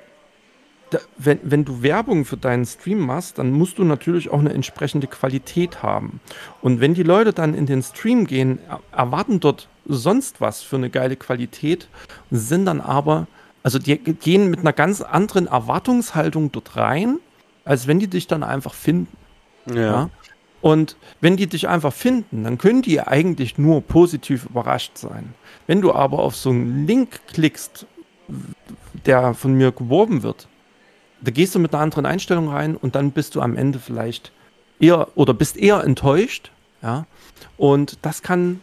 [0.90, 4.55] da, wenn, wenn du Werbung für deinen Stream machst, dann musst du natürlich auch eine
[4.55, 6.21] entsprechende Qualität haben.
[6.62, 8.61] Und wenn die Leute dann in den Stream gehen,
[8.92, 11.88] erwarten dort sonst was für eine geile Qualität,
[12.31, 13.27] sind dann aber,
[13.62, 17.19] also die gehen mit einer ganz anderen Erwartungshaltung dort rein,
[17.64, 19.16] als wenn die dich dann einfach finden.
[19.66, 19.75] Ja.
[19.75, 20.11] ja?
[20.61, 25.35] Und wenn die dich einfach finden, dann können die eigentlich nur positiv überrascht sein.
[25.66, 27.87] Wenn du aber auf so einen Link klickst,
[29.05, 30.49] der von mir geworben wird,
[31.21, 34.33] da gehst du mit einer anderen Einstellung rein und dann bist du am Ende vielleicht
[34.79, 36.51] eher oder bist eher enttäuscht,
[36.83, 37.07] ja.
[37.57, 38.61] Und das kann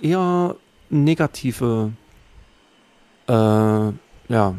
[0.00, 0.56] eher
[0.90, 1.92] negative,
[3.28, 4.54] äh, ja,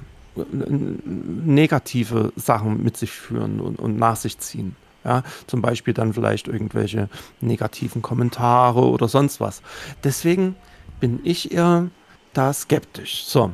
[1.06, 4.76] negative Sachen mit sich führen und, und nach sich ziehen.
[5.04, 7.10] Ja, zum Beispiel dann vielleicht irgendwelche
[7.42, 9.62] negativen Kommentare oder sonst was.
[10.04, 10.56] Deswegen
[11.00, 11.90] bin ich eher
[12.34, 13.26] da skeptisch.
[13.26, 13.52] So,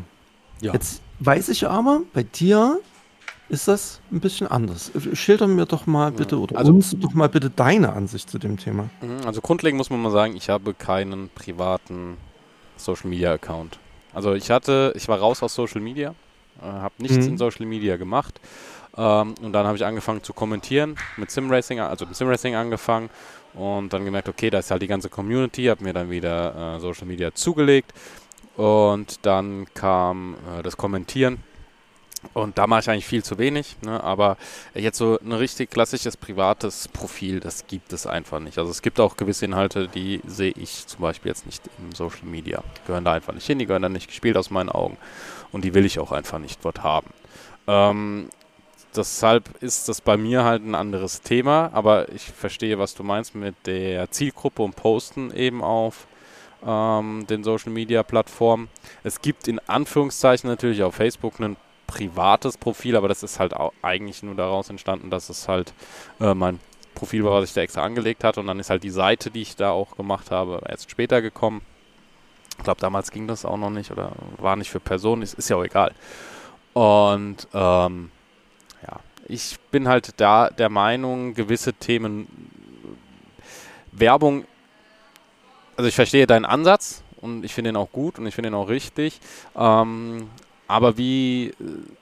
[0.61, 0.73] ja.
[0.73, 2.79] jetzt weiß ich aber, bei dir
[3.49, 4.91] ist das ein bisschen anders.
[5.13, 8.57] Schilder mir doch mal bitte oder also, uns doch mal bitte deine Ansicht zu dem
[8.57, 8.89] Thema.
[9.01, 12.17] Mhm, also grundlegend muss man mal sagen, ich habe keinen privaten
[12.77, 13.79] Social Media Account.
[14.13, 16.13] Also ich hatte, ich war raus aus Social Media,
[16.61, 17.33] äh, habe nichts mhm.
[17.33, 18.39] in Social Media gemacht
[18.99, 23.09] ähm, und dann habe ich angefangen zu kommentieren mit Simracing, also mit Simracing angefangen
[23.53, 26.79] und dann gemerkt, okay, da ist halt die ganze Community, habe mir dann wieder äh,
[26.81, 27.93] Social Media zugelegt
[28.57, 31.41] und dann kam äh, das Kommentieren
[32.33, 34.03] und da mache ich eigentlich viel zu wenig, ne?
[34.03, 34.35] aber
[34.73, 38.57] jetzt so ein richtig klassisches privates Profil, das gibt es einfach nicht.
[38.57, 42.25] Also es gibt auch gewisse Inhalte, die sehe ich zum Beispiel jetzt nicht im Social
[42.25, 42.61] Media.
[42.75, 44.97] Die gehören da einfach nicht hin, die gehören da nicht gespielt aus meinen Augen.
[45.53, 47.07] Und die will ich auch einfach nicht dort haben.
[47.67, 48.29] Ähm,
[48.95, 53.35] deshalb ist das bei mir halt ein anderes Thema, aber ich verstehe, was du meinst
[53.35, 56.07] mit der Zielgruppe und Posten eben auf
[56.65, 58.69] ähm, den Social Media Plattformen.
[59.03, 63.73] Es gibt in Anführungszeichen natürlich auf Facebook einen privates Profil, aber das ist halt auch
[63.81, 65.73] eigentlich nur daraus entstanden, dass es halt
[66.19, 66.59] äh, mein
[66.95, 69.41] Profil war, was ich da extra angelegt hatte und dann ist halt die Seite, die
[69.41, 71.61] ich da auch gemacht habe, erst später gekommen.
[72.57, 75.49] Ich glaube, damals ging das auch noch nicht oder war nicht für Personen, ist, ist
[75.49, 75.93] ja auch egal.
[76.73, 78.11] Und ähm,
[79.29, 82.27] ich bin halt da der Meinung, gewisse Themen,
[83.91, 84.45] Werbung,
[85.77, 88.55] also ich verstehe deinen Ansatz und ich finde ihn auch gut und ich finde ihn
[88.55, 89.19] auch richtig.
[89.55, 90.29] Ähm,
[90.67, 91.53] aber wie äh,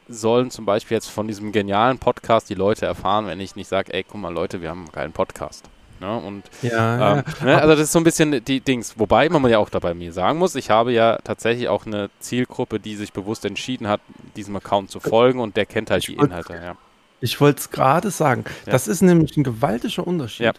[0.09, 3.93] sollen zum Beispiel jetzt von diesem genialen Podcast die Leute erfahren, wenn ich nicht sage,
[3.93, 5.69] ey, guck mal Leute, wir haben einen geilen Podcast.
[5.99, 6.17] Ne?
[6.17, 7.45] Und, ja, ähm, ja.
[7.45, 7.61] Ne?
[7.61, 8.97] Also das ist so ein bisschen die Dings.
[8.97, 12.79] Wobei man ja auch dabei mir sagen muss, ich habe ja tatsächlich auch eine Zielgruppe,
[12.79, 14.01] die sich bewusst entschieden hat,
[14.35, 16.53] diesem Account zu folgen und der kennt halt die Inhalte.
[16.53, 16.75] Ja.
[17.19, 18.45] Ich wollte es gerade sagen.
[18.65, 18.73] Ja.
[18.73, 20.53] Das ist nämlich ein gewaltiger Unterschied.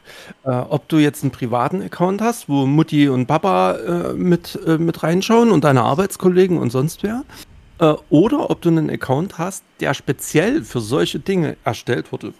[0.44, 0.62] Ja.
[0.62, 4.76] Äh, ob du jetzt einen privaten Account hast, wo Mutti und Papa äh, mit, äh,
[4.78, 7.24] mit reinschauen und deine Arbeitskollegen und sonst wer,
[7.78, 12.34] äh, oder ob du einen Account hast, der speziell für solche Dinge erstellt wurde.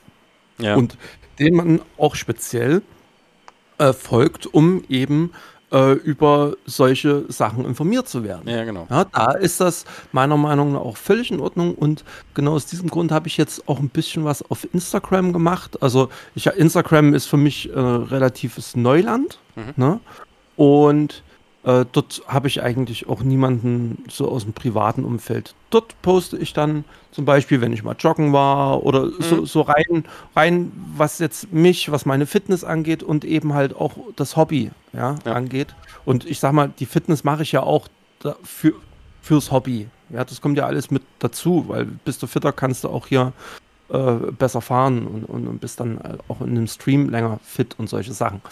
[0.58, 0.74] Ja.
[0.74, 0.98] Und
[1.38, 2.82] den man auch speziell
[3.78, 5.32] äh, folgt, um eben
[5.72, 8.48] äh, über solche Sachen informiert zu werden.
[8.48, 8.86] Ja, genau.
[8.90, 12.04] Ja, da ist das meiner Meinung nach auch völlig in Ordnung und
[12.34, 15.82] genau aus diesem Grund habe ich jetzt auch ein bisschen was auf Instagram gemacht.
[15.82, 19.38] Also ich, Instagram ist für mich äh, relatives Neuland.
[19.56, 19.72] Mhm.
[19.76, 20.00] Ne?
[20.56, 21.22] Und
[21.68, 25.54] äh, dort habe ich eigentlich auch niemanden so aus dem privaten Umfeld.
[25.68, 29.16] Dort poste ich dann zum Beispiel, wenn ich mal joggen war oder mhm.
[29.20, 30.04] so, so, rein,
[30.34, 35.16] rein, was jetzt mich, was meine Fitness angeht und eben halt auch das Hobby ja,
[35.26, 35.32] ja.
[35.34, 35.74] angeht.
[36.06, 37.88] Und ich sag mal, die Fitness mache ich ja auch
[38.42, 38.72] für,
[39.20, 39.88] fürs Hobby.
[40.08, 43.34] Ja, das kommt ja alles mit dazu, weil bist du fitter, kannst du auch hier
[43.90, 45.98] äh, besser fahren und, und, und, bist dann
[46.28, 48.42] auch in einem Stream länger fit und solche Sachen.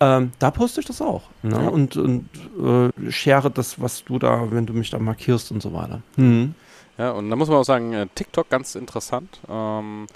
[0.00, 1.22] Ähm, da poste ich das auch.
[1.42, 1.62] Ne?
[1.62, 1.68] Ja.
[1.68, 5.72] Und, und äh, share das, was du da, wenn du mich da markierst und so
[5.72, 6.00] weiter.
[6.16, 6.54] Mhm.
[6.96, 9.38] Ja, und da muss man auch sagen, äh, TikTok ganz interessant.
[9.48, 10.06] Ähm,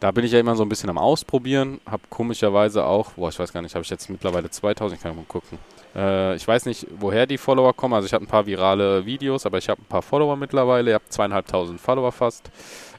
[0.00, 1.80] da bin ich ja immer so ein bisschen am Ausprobieren.
[1.84, 5.14] Hab komischerweise auch, boah, ich weiß gar nicht, habe ich jetzt mittlerweile 2000, ich kann
[5.14, 5.58] mal gucken.
[5.94, 7.94] Äh, ich weiß nicht, woher die Follower kommen.
[7.94, 10.90] Also ich habe ein paar virale Videos, aber ich habe ein paar Follower mittlerweile.
[10.90, 12.50] Ich habe zweieinhalbtausend Follower fast.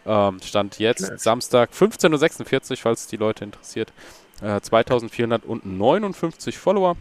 [0.06, 1.20] Ähm, Stand jetzt.
[1.20, 3.94] Samstag 15.46 Uhr, falls die Leute interessiert.
[4.42, 6.96] Äh, 2459 Follower.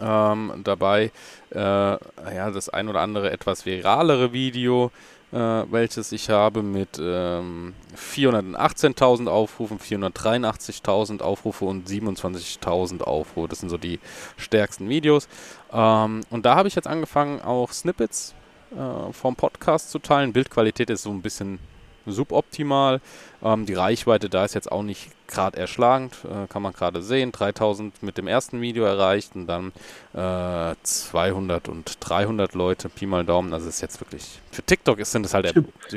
[0.00, 1.12] Ähm, dabei
[1.50, 4.90] äh, ja, das ein oder andere etwas viralere Video,
[5.32, 13.48] äh, welches ich habe mit ähm, 418.000 Aufrufen, 483.000 Aufrufe und 27.000 Aufrufe.
[13.48, 14.00] Das sind so die
[14.36, 15.28] stärksten Videos.
[15.72, 18.34] Ähm, und da habe ich jetzt angefangen, auch Snippets
[18.72, 20.32] äh, vom Podcast zu teilen.
[20.32, 21.58] Bildqualität ist so ein bisschen
[22.06, 23.00] suboptimal.
[23.42, 27.32] Ähm, die Reichweite da ist jetzt auch nicht gerade erschlagend, äh, kann man gerade sehen.
[27.32, 29.72] 3000 mit dem ersten Video erreicht und dann
[30.14, 33.52] äh, 200 und 300 Leute, Pi mal Daumen.
[33.52, 35.52] Also ist jetzt wirklich, für TikTok sind es halt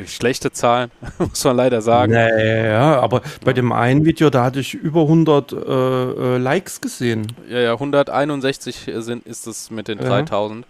[0.06, 2.13] schlechte Zahlen, muss man leider sagen.
[2.13, 7.34] Naja, aber bei dem einen Video, da hatte ich über 100 äh, äh, Likes gesehen.
[7.50, 10.65] Ja, ja, 161 sind, ist es mit den 3000.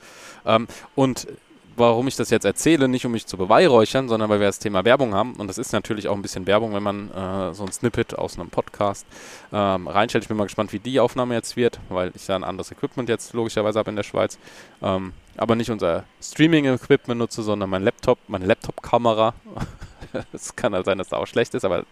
[0.46, 1.28] Ähm, und
[1.78, 4.84] warum ich das jetzt erzähle, nicht um mich zu beweihräuchern, sondern weil wir das Thema
[4.84, 5.36] Werbung haben.
[5.36, 8.40] Und das ist natürlich auch ein bisschen Werbung, wenn man äh, so ein Snippet aus
[8.40, 9.06] einem Podcast
[9.54, 10.24] ähm, reinstellt.
[10.24, 13.10] Ich bin mal gespannt, wie die Aufnahme jetzt wird, weil ich ja ein anderes Equipment
[13.10, 14.40] jetzt logischerweise habe in der Schweiz.
[14.82, 19.34] Ähm, aber nicht unser Streaming-Equipment nutze, sondern mein Laptop, meine Laptop-Kamera.
[20.32, 21.84] Es kann halt sein, dass das auch schlecht ist, aber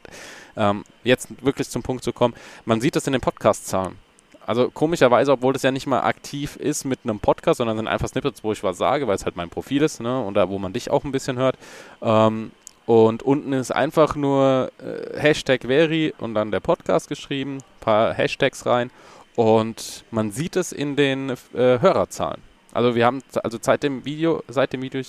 [0.56, 2.34] ähm, jetzt wirklich zum Punkt zu kommen.
[2.64, 3.98] Man sieht das in den Podcast-Zahlen.
[4.46, 8.08] Also komischerweise, obwohl das ja nicht mal aktiv ist mit einem Podcast, sondern sind einfach
[8.08, 10.22] Snippets, wo ich was sage, weil es halt mein Profil ist, ne?
[10.24, 11.58] Und da, wo man dich auch ein bisschen hört.
[12.02, 12.52] Ähm,
[12.86, 18.66] und unten ist einfach nur äh, Hashtag Veri und dann der Podcast geschrieben, paar Hashtags
[18.68, 18.92] rein.
[19.36, 22.42] Und man sieht es in den äh, Hörerzahlen.
[22.72, 25.02] Also wir haben, also seit dem Video, seit dem Video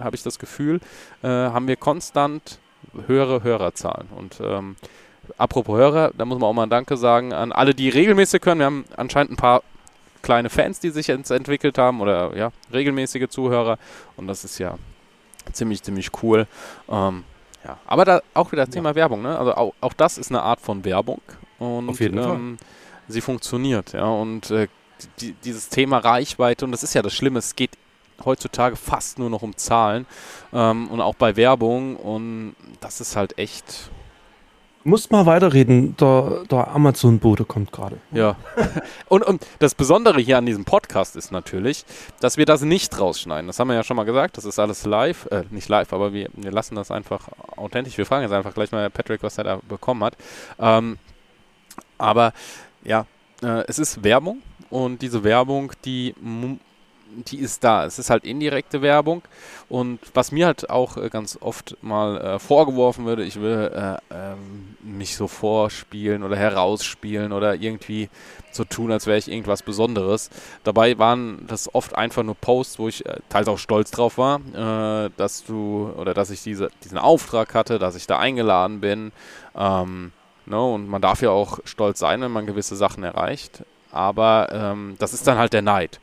[0.00, 0.80] habe ich das Gefühl,
[1.22, 2.58] äh, haben wir konstant
[3.06, 4.08] höhere Hörerzahlen.
[4.16, 4.76] Und ähm,
[5.36, 8.58] apropos Hörer, da muss man auch mal ein Danke sagen an alle, die regelmäßig hören.
[8.58, 9.62] Wir haben anscheinend ein paar
[10.22, 13.78] kleine Fans, die sich jetzt entwickelt haben oder ja, regelmäßige Zuhörer.
[14.16, 14.76] Und das ist ja
[15.52, 16.46] ziemlich, ziemlich cool.
[16.88, 17.24] Ähm,
[17.64, 18.94] ja, aber da auch wieder das Thema ja.
[18.96, 19.38] Werbung, ne?
[19.38, 21.20] Also auch, auch das ist eine Art von Werbung.
[21.58, 22.24] Und Auf jeden ähm,
[22.58, 22.66] Fall.
[23.08, 24.04] sie funktioniert, ja.
[24.04, 24.68] Und äh,
[25.20, 27.70] die, dieses Thema Reichweite, und das ist ja das Schlimme, es geht
[28.24, 30.06] heutzutage fast nur noch um Zahlen
[30.52, 31.96] ähm, und auch bei Werbung.
[31.96, 33.90] Und das ist halt echt
[34.84, 35.96] muss mal weiterreden.
[35.96, 37.98] Der, der Amazon-Bote kommt gerade.
[38.12, 38.36] Ja.
[39.08, 41.84] und, und das Besondere hier an diesem Podcast ist natürlich,
[42.20, 43.46] dass wir das nicht rausschneiden.
[43.46, 44.36] Das haben wir ja schon mal gesagt.
[44.36, 45.26] Das ist alles live.
[45.26, 47.98] Äh, nicht live, aber wir, wir lassen das einfach authentisch.
[47.98, 50.16] Wir fragen jetzt einfach gleich mal Patrick, was er da bekommen hat.
[50.58, 50.98] Ähm,
[51.98, 52.32] aber
[52.84, 53.06] ja,
[53.42, 54.42] äh, es ist Werbung.
[54.70, 56.14] Und diese Werbung, die
[57.10, 57.84] die ist da.
[57.84, 59.22] Es ist halt indirekte Werbung.
[59.68, 64.14] Und was mir halt auch äh, ganz oft mal äh, vorgeworfen würde, ich will äh,
[64.14, 68.08] ähm, mich so vorspielen oder herausspielen oder irgendwie
[68.50, 70.30] so tun, als wäre ich irgendwas Besonderes.
[70.64, 74.40] Dabei waren das oft einfach nur Posts, wo ich äh, teils auch stolz drauf war,
[74.54, 79.12] äh, dass du oder dass ich diese, diesen Auftrag hatte, dass ich da eingeladen bin.
[79.56, 80.12] Ähm,
[80.46, 80.60] ne?
[80.60, 83.64] Und man darf ja auch stolz sein, wenn man gewisse Sachen erreicht.
[83.90, 85.98] Aber ähm, das ist dann halt der Neid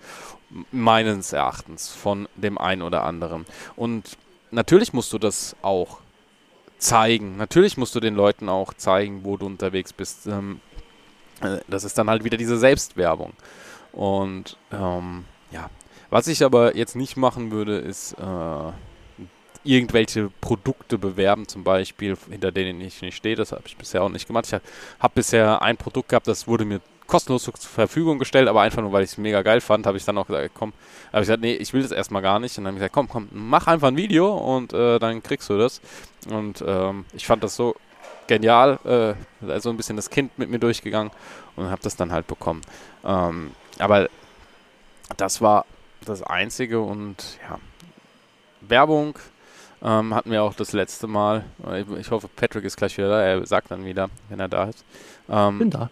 [0.71, 3.45] meines Erachtens von dem einen oder anderen.
[3.75, 4.17] Und
[4.51, 5.99] natürlich musst du das auch
[6.77, 7.37] zeigen.
[7.37, 10.27] Natürlich musst du den Leuten auch zeigen, wo du unterwegs bist.
[10.27, 10.59] Ähm,
[11.41, 13.33] äh, das ist dann halt wieder diese Selbstwerbung.
[13.91, 15.69] Und ähm, ja,
[16.09, 18.71] was ich aber jetzt nicht machen würde, ist äh,
[19.63, 23.35] irgendwelche Produkte bewerben, zum Beispiel, hinter denen ich nicht stehe.
[23.35, 24.45] Das habe ich bisher auch nicht gemacht.
[24.45, 28.81] Ich habe bisher ein Produkt gehabt, das wurde mir kostenlos zur Verfügung gestellt, aber einfach
[28.81, 30.73] nur, weil ich es mega geil fand, habe ich dann auch gesagt, komm,
[31.11, 32.57] habe ich gesagt, nee, ich will das erstmal gar nicht.
[32.57, 35.49] Und dann habe ich gesagt, komm, komm, mach einfach ein Video und äh, dann kriegst
[35.49, 35.81] du das.
[36.29, 37.75] Und ähm, ich fand das so
[38.27, 41.11] genial, äh, also ein bisschen das Kind mit mir durchgegangen
[41.55, 42.61] und habe das dann halt bekommen.
[43.03, 44.09] Ähm, aber
[45.17, 45.65] das war
[46.05, 47.59] das Einzige und ja,
[48.61, 49.17] Werbung
[49.83, 51.45] ähm, hatten wir auch das letzte Mal.
[51.99, 53.21] Ich hoffe, Patrick ist gleich wieder da.
[53.21, 54.83] Er sagt dann wieder, wenn er da ist.
[55.29, 55.89] Ähm, Bin da.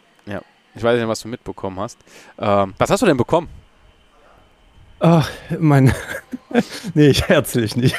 [0.76, 1.98] Ich weiß nicht, was du mitbekommen hast.
[2.40, 3.50] Ähm, was hast du denn bekommen?
[5.06, 5.94] Ach, mein.
[6.94, 7.96] nee, ich herzlich nicht.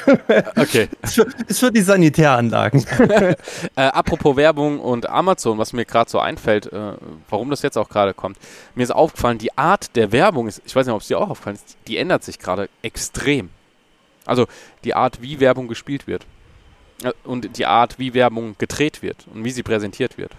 [0.57, 0.89] okay.
[1.03, 2.83] Ist für, ist für die Sanitäranlagen.
[2.99, 3.35] äh,
[3.77, 6.95] apropos Werbung und Amazon, was mir gerade so einfällt, äh,
[7.29, 8.39] warum das jetzt auch gerade kommt.
[8.75, 11.29] Mir ist aufgefallen, die Art der Werbung ist, ich weiß nicht, ob es dir auch
[11.29, 13.51] aufgefallen ist, die ändert sich gerade extrem.
[14.25, 14.47] Also
[14.85, 16.25] die Art, wie Werbung gespielt wird.
[17.03, 20.33] Äh, und die Art, wie Werbung gedreht wird und wie sie präsentiert wird.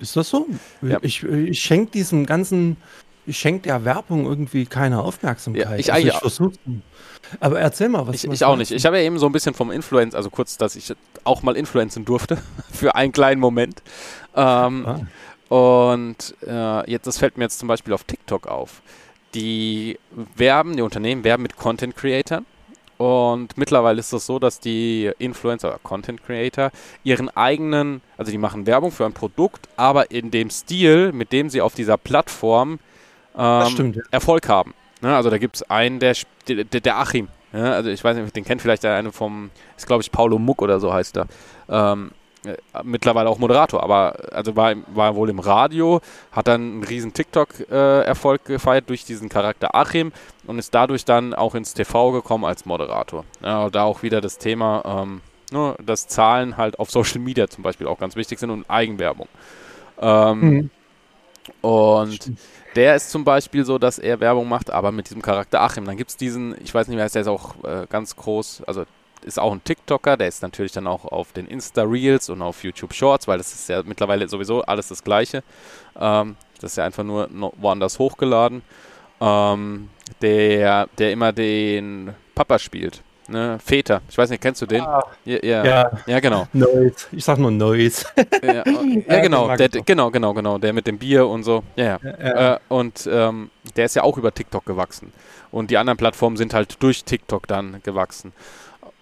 [0.00, 0.46] Ist das so?
[0.82, 0.98] Ja.
[1.02, 2.76] Ich, ich schenke diesem ganzen,
[3.26, 5.64] ich schenke der Werbung irgendwie keine Aufmerksamkeit.
[5.64, 6.52] Ja, ich also also
[7.40, 8.70] Aber erzähl mal, was Ich, ich auch nicht.
[8.70, 10.92] Ich habe ja eben so ein bisschen vom Influence, also kurz, dass ich
[11.24, 12.38] auch mal influenzen durfte
[12.72, 13.82] für einen kleinen Moment.
[14.34, 15.00] Ähm, ah.
[15.48, 18.82] Und äh, jetzt, das fällt mir jetzt zum Beispiel auf TikTok auf.
[19.34, 19.98] Die
[20.34, 22.44] werben, die Unternehmen werben mit Content Creatern
[22.98, 26.70] und mittlerweile ist es so, dass die Influencer oder Content Creator
[27.04, 31.50] ihren eigenen, also die machen Werbung für ein Produkt, aber in dem Stil, mit dem
[31.50, 32.78] sie auf dieser Plattform
[33.36, 34.02] ähm.
[34.10, 34.72] Erfolg haben.
[35.02, 35.14] Ne?
[35.14, 36.16] Also da gibt es einen, der,
[36.48, 37.28] der, der Achim.
[37.52, 37.72] Ja?
[37.72, 40.62] Also ich weiß nicht, den kennt vielleicht der eine vom, ist glaube ich Paulo Muck
[40.62, 41.26] oder so heißt er.
[41.68, 42.25] Ähm, äh,
[42.84, 46.00] mittlerweile auch Moderator, aber also war, war wohl im Radio,
[46.32, 50.12] hat dann einen riesen TikTok-Erfolg äh, gefeiert durch diesen Charakter Achim
[50.46, 53.24] und ist dadurch dann auch ins TV gekommen als Moderator.
[53.42, 55.20] Ja, da auch wieder das Thema, ähm,
[55.52, 59.28] Nur, dass Zahlen halt auf Social Media zum Beispiel auch ganz wichtig sind und Eigenwerbung.
[60.00, 60.70] Ähm, mhm.
[61.60, 62.38] Und Stimmt.
[62.74, 65.84] der ist zum Beispiel so, dass er Werbung macht, aber mit diesem Charakter Achim.
[65.84, 68.62] Dann gibt es diesen, ich weiß nicht, wer ist, der ist auch äh, ganz groß,
[68.66, 68.84] also
[69.24, 72.94] ist auch ein TikToker, der ist natürlich dann auch auf den Insta-Reels und auf YouTube
[72.94, 75.42] Shorts, weil das ist ja mittlerweile sowieso alles das Gleiche.
[75.98, 78.62] Ähm, das ist ja einfach nur woanders hochgeladen.
[79.20, 79.88] Ähm,
[80.22, 83.02] der, der immer den Papa spielt.
[83.28, 84.02] Ne, Väter.
[84.08, 84.82] Ich weiß nicht, kennst du den?
[84.82, 85.90] Ah, ja, ja, ja.
[86.06, 86.46] ja, genau.
[86.52, 87.08] Noise.
[87.10, 88.06] Ich sag nur Noise.
[88.42, 90.58] ja, ja, genau, der, genau, genau, genau.
[90.58, 91.64] Der mit dem Bier und so.
[91.74, 92.54] Ja, ja.
[92.54, 95.12] Äh, und ähm, der ist ja auch über TikTok gewachsen.
[95.50, 98.32] Und die anderen Plattformen sind halt durch TikTok dann gewachsen.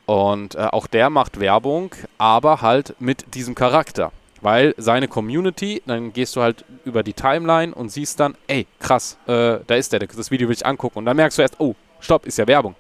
[0.07, 4.13] Und äh, auch der macht Werbung, aber halt mit diesem Charakter.
[4.41, 9.17] Weil seine Community, dann gehst du halt über die Timeline und siehst dann, ey, krass,
[9.27, 10.99] äh, da ist der, das Video will ich angucken.
[10.99, 12.75] Und dann merkst du erst, oh, stopp, ist ja Werbung.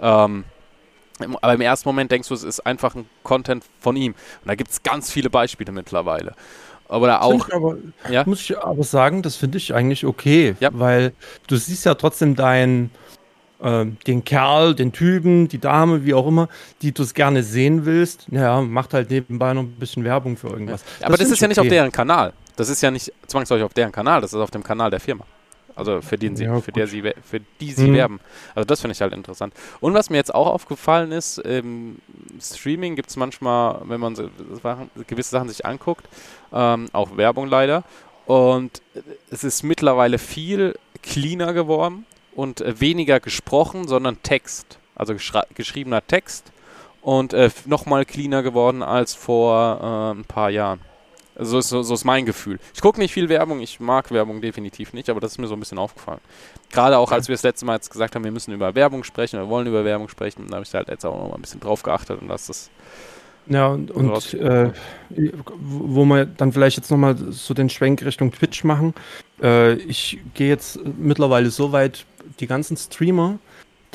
[0.00, 0.44] Ähm,
[1.18, 4.12] aber im ersten Moment denkst du, es ist einfach ein Content von ihm.
[4.12, 6.34] Und da gibt es ganz viele Beispiele mittlerweile.
[6.88, 7.48] Aber auch.
[7.48, 7.76] Ich aber,
[8.08, 8.24] ja?
[8.24, 10.70] Muss ich aber sagen, das finde ich eigentlich okay, ja.
[10.72, 11.12] weil
[11.46, 12.90] du siehst ja trotzdem deinen
[13.60, 16.48] äh, den Kerl, den Typen, die Dame, wie auch immer,
[16.82, 20.48] die du es gerne sehen willst, ja, macht halt nebenbei noch ein bisschen Werbung für
[20.48, 20.84] irgendwas.
[21.00, 22.32] Ja, aber das, das ist ja nicht auf deren Kanal.
[22.56, 25.24] Das ist ja nicht zwangsläufig auf deren Kanal, das ist auf dem Kanal der Firma.
[25.74, 27.94] Also für, den sie, ja, für, der sie, für die sie mhm.
[27.94, 28.20] werben.
[28.52, 29.54] Also das finde ich halt interessant.
[29.78, 31.98] Und was mir jetzt auch aufgefallen ist, im
[32.40, 34.28] Streaming gibt es manchmal, wenn man so,
[35.06, 36.08] gewisse Sachen sich anguckt,
[36.52, 37.84] ähm, auch Werbung leider.
[38.26, 38.82] Und
[39.30, 42.06] es ist mittlerweile viel cleaner geworden
[42.38, 44.78] und äh, weniger gesprochen, sondern Text.
[44.94, 45.14] Also
[45.54, 46.52] geschriebener Text
[47.02, 49.80] und äh, nochmal cleaner geworden als vor
[50.14, 50.80] äh, ein paar Jahren.
[51.40, 52.58] So ist, so, so ist mein Gefühl.
[52.74, 55.54] Ich gucke nicht viel Werbung, ich mag Werbung definitiv nicht, aber das ist mir so
[55.54, 56.20] ein bisschen aufgefallen.
[56.70, 59.38] Gerade auch, als wir das letzte Mal jetzt gesagt haben, wir müssen über Werbung sprechen,
[59.38, 61.60] wir wollen über Werbung sprechen, da habe ich halt jetzt auch noch mal ein bisschen
[61.60, 62.70] drauf geachtet und das ist.
[63.46, 64.72] Ja, und, und äh,
[65.56, 68.94] wo wir dann vielleicht jetzt nochmal so den Schwenk Richtung Twitch machen.
[69.40, 72.04] Äh, ich gehe jetzt mittlerweile so weit,
[72.40, 73.38] die ganzen Streamer,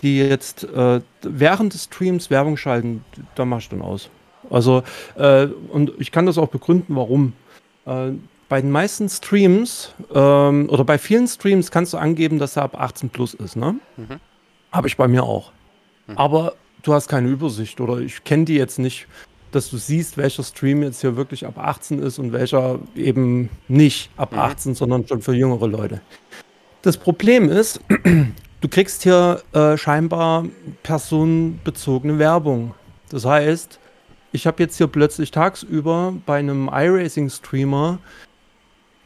[0.01, 3.03] die jetzt äh, während des Streams Werbung schalten,
[3.35, 4.09] da mache ich dann aus.
[4.49, 4.83] Also,
[5.15, 7.33] äh, und ich kann das auch begründen, warum.
[7.85, 8.11] Äh,
[8.49, 12.79] bei den meisten Streams ähm, oder bei vielen Streams kannst du angeben, dass er ab
[12.79, 13.75] 18 plus ist, ne?
[13.97, 14.19] Mhm.
[14.71, 15.51] Habe ich bei mir auch.
[16.07, 16.17] Mhm.
[16.17, 16.53] Aber
[16.83, 19.07] du hast keine Übersicht oder ich kenne die jetzt nicht,
[19.51, 24.11] dass du siehst, welcher Stream jetzt hier wirklich ab 18 ist und welcher eben nicht
[24.17, 24.39] ab mhm.
[24.39, 26.01] 18, sondern schon für jüngere Leute.
[26.83, 27.79] Das Problem ist,
[28.61, 30.45] du kriegst hier äh, scheinbar
[30.83, 32.75] personenbezogene Werbung.
[33.09, 33.79] Das heißt,
[34.33, 37.99] ich habe jetzt hier plötzlich tagsüber bei einem iRacing-Streamer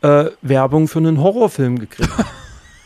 [0.01, 2.09] äh, Werbung für einen Horrorfilm gekriegt.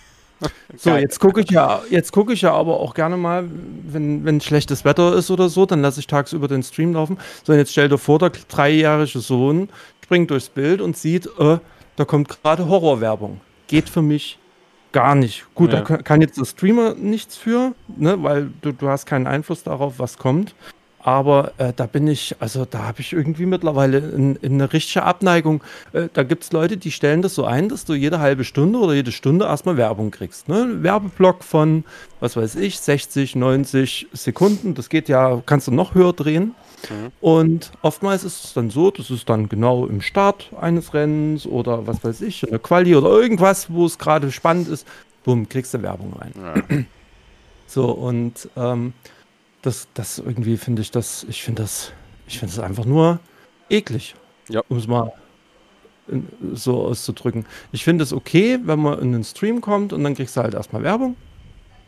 [0.76, 3.46] so, jetzt gucke ich ja, jetzt gucke ich ja aber auch gerne mal,
[3.84, 7.18] wenn, wenn schlechtes Wetter ist oder so, dann lasse ich tagsüber den Stream laufen.
[7.46, 9.70] So, jetzt stell dir vor, der dreijährige Sohn
[10.04, 11.60] springt durchs Bild und sieht, äh,
[11.96, 13.40] da kommt gerade Horrorwerbung.
[13.68, 14.38] Geht für mich
[14.92, 15.46] gar nicht.
[15.56, 15.82] Gut, ja.
[15.82, 20.00] da kann jetzt der Streamer nichts für, ne, weil du, du hast keinen Einfluss darauf,
[20.00, 20.54] was kommt.
[21.04, 25.04] Aber äh, da bin ich, also da habe ich irgendwie mittlerweile in, in eine richtige
[25.04, 25.64] Abneigung.
[25.94, 28.78] Äh, da gibt es Leute, die stellen das so ein, dass du jede halbe Stunde
[28.78, 30.48] oder jede Stunde erstmal Werbung kriegst.
[30.48, 30.84] Ne?
[30.84, 31.86] Werbeblock von,
[32.20, 34.76] was weiß ich, 60, 90 Sekunden.
[34.76, 36.54] Das geht ja, kannst du noch höher drehen.
[36.90, 37.12] Mhm.
[37.22, 41.88] Und oftmals ist es dann so, das ist dann genau im Start eines Rennens oder
[41.88, 44.88] was weiß ich, in der Quali oder irgendwas, wo es gerade spannend ist,
[45.24, 46.34] bumm, kriegst du Werbung rein.
[46.36, 46.78] Ja.
[47.68, 48.92] So, und ähm,
[49.62, 51.94] das, das irgendwie finde ich das, ich finde das,
[52.28, 53.22] ich finde das einfach nur
[53.70, 54.14] eklig.
[54.50, 54.62] Ja.
[54.68, 55.14] Um es mal
[56.54, 57.46] so auszudrücken.
[57.72, 60.54] Ich finde es okay, wenn man in den Stream kommt und dann kriegst du halt
[60.54, 61.16] erstmal Werbung.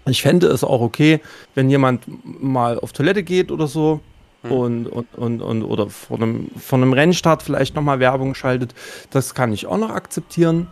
[0.05, 1.19] Ich fände es auch okay,
[1.55, 2.05] wenn jemand
[2.41, 4.01] mal auf Toilette geht oder so
[4.43, 4.51] hm.
[4.51, 8.73] und, und, und, und, oder vor einem, vor einem Rennstart vielleicht nochmal Werbung schaltet.
[9.09, 10.67] Das kann ich auch noch akzeptieren.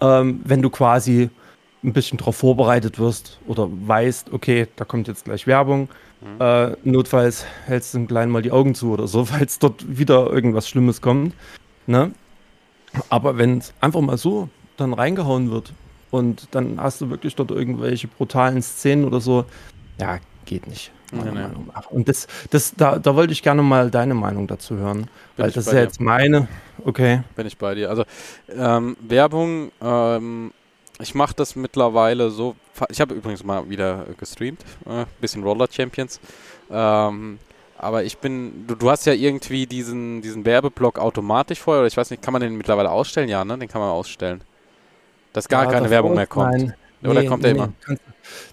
[0.00, 1.30] Ähm, wenn du quasi
[1.82, 5.88] ein bisschen darauf vorbereitet wirst oder weißt, okay, da kommt jetzt gleich Werbung.
[6.20, 6.40] Mhm.
[6.40, 10.68] Äh, notfalls hältst du klein mal die Augen zu oder so, falls dort wieder irgendwas
[10.68, 11.34] Schlimmes kommt.
[11.86, 12.12] Ne?
[13.08, 15.72] Aber wenn es einfach mal so dann reingehauen wird
[16.10, 19.44] und dann hast du wirklich dort irgendwelche brutalen Szenen oder so,
[20.00, 20.18] ja,
[20.48, 20.90] geht nicht.
[21.12, 21.46] Nee, nee.
[21.90, 25.02] Und das, das, da, da wollte ich gerne mal deine Meinung dazu hören.
[25.02, 26.48] Bin weil das ist ja jetzt meine.
[26.84, 27.22] Okay.
[27.36, 27.88] Bin ich bei dir.
[27.88, 28.04] Also
[28.54, 30.52] ähm, Werbung ähm,
[31.00, 32.56] ich mache das mittlerweile so.
[32.88, 36.20] Ich habe übrigens mal wieder gestreamt, äh, bisschen Roller Champions.
[36.70, 37.38] Ähm,
[37.78, 41.96] aber ich bin, du, du hast ja irgendwie diesen, diesen Werbeblock automatisch vorher, oder ich
[41.96, 43.28] weiß nicht, kann man den mittlerweile ausstellen?
[43.28, 43.56] Ja, ne?
[43.56, 44.40] Den kann man ausstellen.
[45.32, 46.52] Dass gar ja, keine Werbung mehr kommt.
[46.52, 46.74] Nein.
[47.02, 47.72] Oder kommt der immer?
[47.80, 48.02] Kannst,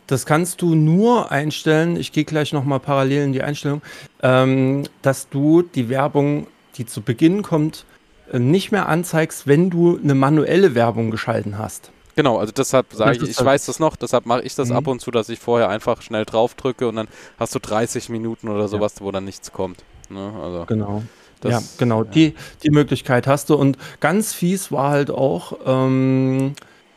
[0.08, 1.98] das kannst du nur einstellen.
[1.98, 3.82] Ich gehe gleich nochmal parallel in die Einstellung,
[4.22, 7.86] ähm, dass du die Werbung, die zu Beginn kommt,
[8.32, 11.91] äh, nicht mehr anzeigst, wenn du eine manuelle Werbung geschalten hast.
[12.16, 14.78] Genau, also deshalb sage ich, ich halt weiß das noch, deshalb mache ich das mhm.
[14.78, 18.08] ab und zu, dass ich vorher einfach schnell drauf drücke und dann hast du 30
[18.10, 19.06] Minuten oder sowas, ja.
[19.06, 19.84] wo dann nichts kommt.
[20.10, 20.32] Ne?
[20.41, 21.04] Also genau.
[21.41, 22.04] Das, ja, genau.
[22.04, 22.12] Ja.
[22.12, 22.34] Die,
[22.64, 23.56] die Möglichkeit hast du.
[23.56, 26.54] Und ganz fies war halt auch, ähm,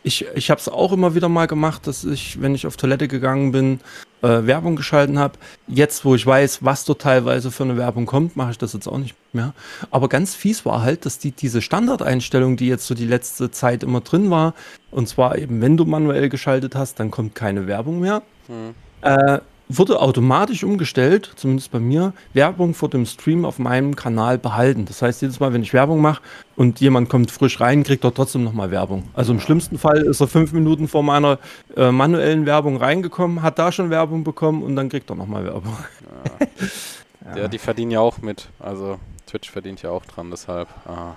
[0.09, 3.09] ich, ich habe es auch immer wieder mal gemacht, dass ich, wenn ich auf Toilette
[3.09, 3.81] gegangen bin,
[4.23, 5.39] äh, Werbung geschalten habe.
[5.69, 8.89] Jetzt, wo ich weiß, was dort teilweise für eine Werbung kommt, mache ich das jetzt
[8.89, 9.53] auch nicht mehr.
[9.91, 13.83] Aber ganz fies war halt, dass die diese Standardeinstellung, die jetzt so die letzte Zeit
[13.83, 14.55] immer drin war,
[14.91, 18.23] und zwar eben, wenn du manuell geschaltet hast, dann kommt keine Werbung mehr.
[18.47, 18.75] Hm.
[19.03, 24.87] Äh, wurde automatisch umgestellt, zumindest bei mir, Werbung vor dem Stream auf meinem Kanal behalten.
[24.87, 26.23] Das heißt, jedes Mal, wenn ich Werbung mache
[26.57, 29.05] und jemand kommt frisch rein, kriegt er trotzdem nochmal Werbung.
[29.15, 31.39] Also im schlimmsten Fall ist er fünf Minuten vor meiner
[31.77, 35.77] äh, manuellen Werbung reingekommen, hat da schon Werbung bekommen und dann kriegt er nochmal Werbung.
[37.25, 37.37] Ja.
[37.37, 37.49] ja.
[37.49, 38.49] die verdienen ja auch mit.
[38.59, 40.69] Also Twitch verdient ja auch dran, deshalb.
[40.87, 41.15] Ah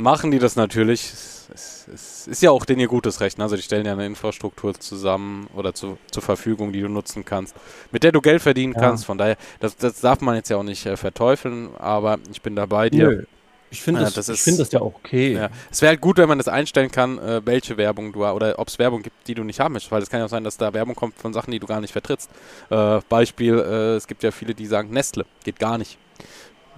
[0.00, 1.12] machen die das natürlich.
[1.54, 3.38] Es, es, ist ja auch denen ihr gutes Recht.
[3.38, 3.44] Ne?
[3.44, 7.54] Also die stellen ja eine Infrastruktur zusammen oder zu, zur Verfügung, die du nutzen kannst,
[7.90, 8.80] mit der du Geld verdienen ja.
[8.80, 9.04] kannst.
[9.04, 12.56] Von daher, das, das, darf man jetzt ja auch nicht äh, verteufeln, aber ich bin
[12.56, 13.08] da bei dir.
[13.08, 13.24] Nö.
[13.72, 15.34] Ich finde das, das, find das ja auch okay.
[15.34, 15.48] Ja.
[15.70, 18.66] Es wäre halt gut, wenn man das einstellen kann, äh, welche Werbung du oder ob
[18.66, 19.92] es Werbung gibt, die du nicht haben möchtest.
[19.92, 21.80] Weil es kann ja auch sein, dass da Werbung kommt von Sachen, die du gar
[21.80, 22.28] nicht vertrittst.
[22.68, 25.98] Äh, Beispiel, äh, es gibt ja viele, die sagen, Nestle geht gar nicht.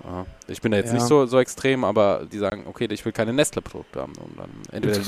[0.04, 0.26] Ja.
[0.48, 0.94] Ich bin da jetzt ja.
[0.94, 4.12] nicht so, so extrem, aber die sagen, okay, ich will keine Nestle-Produkte haben.
[4.14, 4.98] Und dann entweder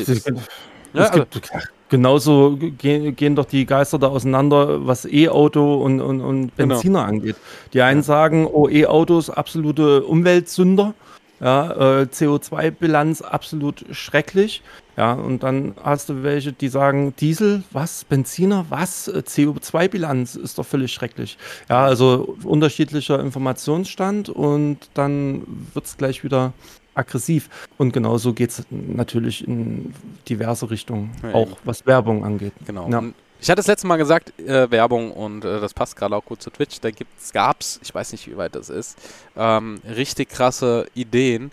[0.95, 1.41] ja, also gibt,
[1.89, 6.75] genauso gehen, gehen doch die Geister da auseinander, was E-Auto und, und, und genau.
[6.75, 7.17] Benziner genau.
[7.19, 7.37] angeht.
[7.73, 10.95] Die einen sagen, oh, E-Autos absolute Umweltsünder.
[11.45, 14.63] Ja, äh, CO2-Bilanz absolut schrecklich.
[14.97, 20.57] Ja, und dann hast du welche, die sagen, Diesel, was, Benziner, was, äh, CO2-Bilanz ist
[20.57, 21.37] doch völlig schrecklich.
[21.69, 25.43] Ja, also unterschiedlicher Informationsstand und dann
[25.75, 26.55] wird es gleich wieder
[26.95, 27.51] aggressiv.
[27.77, 29.93] Und genauso geht es natürlich in
[30.27, 32.55] diverse Richtungen, ja, auch was Werbung angeht.
[32.65, 32.89] Genau.
[32.89, 33.03] Ja.
[33.45, 36.41] Ich hatte das letzte Mal gesagt, äh, Werbung und äh, das passt gerade auch gut
[36.41, 36.81] zu Twitch.
[36.81, 36.89] Da
[37.35, 38.97] gab es, ich weiß nicht, wie weit das ist,
[39.37, 41.51] ähm, richtig krasse Ideen.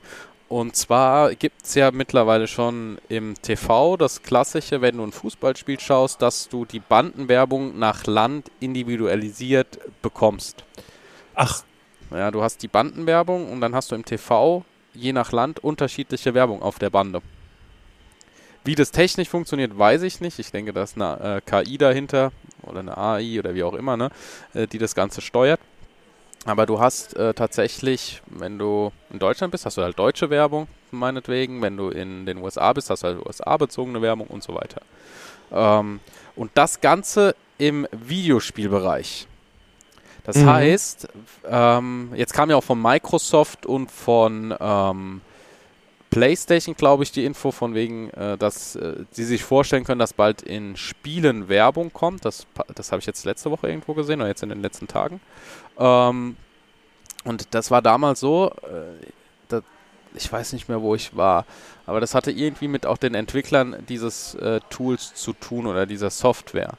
[0.47, 5.81] Und zwar gibt es ja mittlerweile schon im TV das Klassische, wenn du ein Fußballspiel
[5.81, 10.63] schaust, dass du die Bandenwerbung nach Land individualisiert bekommst.
[11.35, 11.65] Ach.
[12.09, 14.63] Ja, du hast die Bandenwerbung und dann hast du im TV
[14.93, 17.21] je nach Land unterschiedliche Werbung auf der Bande.
[18.63, 20.37] Wie das technisch funktioniert, weiß ich nicht.
[20.39, 22.31] Ich denke, da ist eine äh, KI dahinter
[22.61, 24.09] oder eine AI oder wie auch immer, ne,
[24.53, 25.59] äh, die das Ganze steuert.
[26.45, 30.67] Aber du hast äh, tatsächlich, wenn du in Deutschland bist, hast du halt deutsche Werbung,
[30.89, 31.61] meinetwegen.
[31.61, 34.81] Wenn du in den USA bist, hast du halt USA-bezogene Werbung und so weiter.
[35.51, 35.99] Ähm,
[36.35, 39.27] und das Ganze im Videospielbereich.
[40.23, 40.45] Das mhm.
[40.47, 41.07] heißt,
[41.47, 45.21] ähm, jetzt kam ja auch von Microsoft und von ähm,
[46.11, 50.13] PlayStation, glaube ich, die Info von wegen, äh, dass äh, sie sich vorstellen können, dass
[50.13, 52.25] bald in Spielen Werbung kommt.
[52.25, 52.45] Das,
[52.75, 55.21] das habe ich jetzt letzte Woche irgendwo gesehen oder jetzt in den letzten Tagen.
[55.79, 56.35] Ähm,
[57.23, 59.07] und das war damals so, äh,
[59.47, 59.63] das,
[60.13, 61.45] ich weiß nicht mehr, wo ich war,
[61.85, 66.09] aber das hatte irgendwie mit auch den Entwicklern dieses äh, Tools zu tun oder dieser
[66.09, 66.73] Software.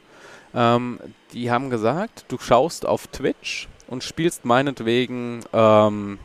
[0.53, 0.99] Ähm,
[1.33, 6.19] die haben gesagt, du schaust auf Twitch und spielst meinetwegen ähm,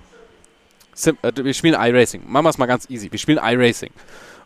[0.98, 2.22] Sim äh, wir spielen iRacing.
[2.26, 3.10] Machen wir es mal ganz easy.
[3.12, 3.92] Wir spielen iRacing.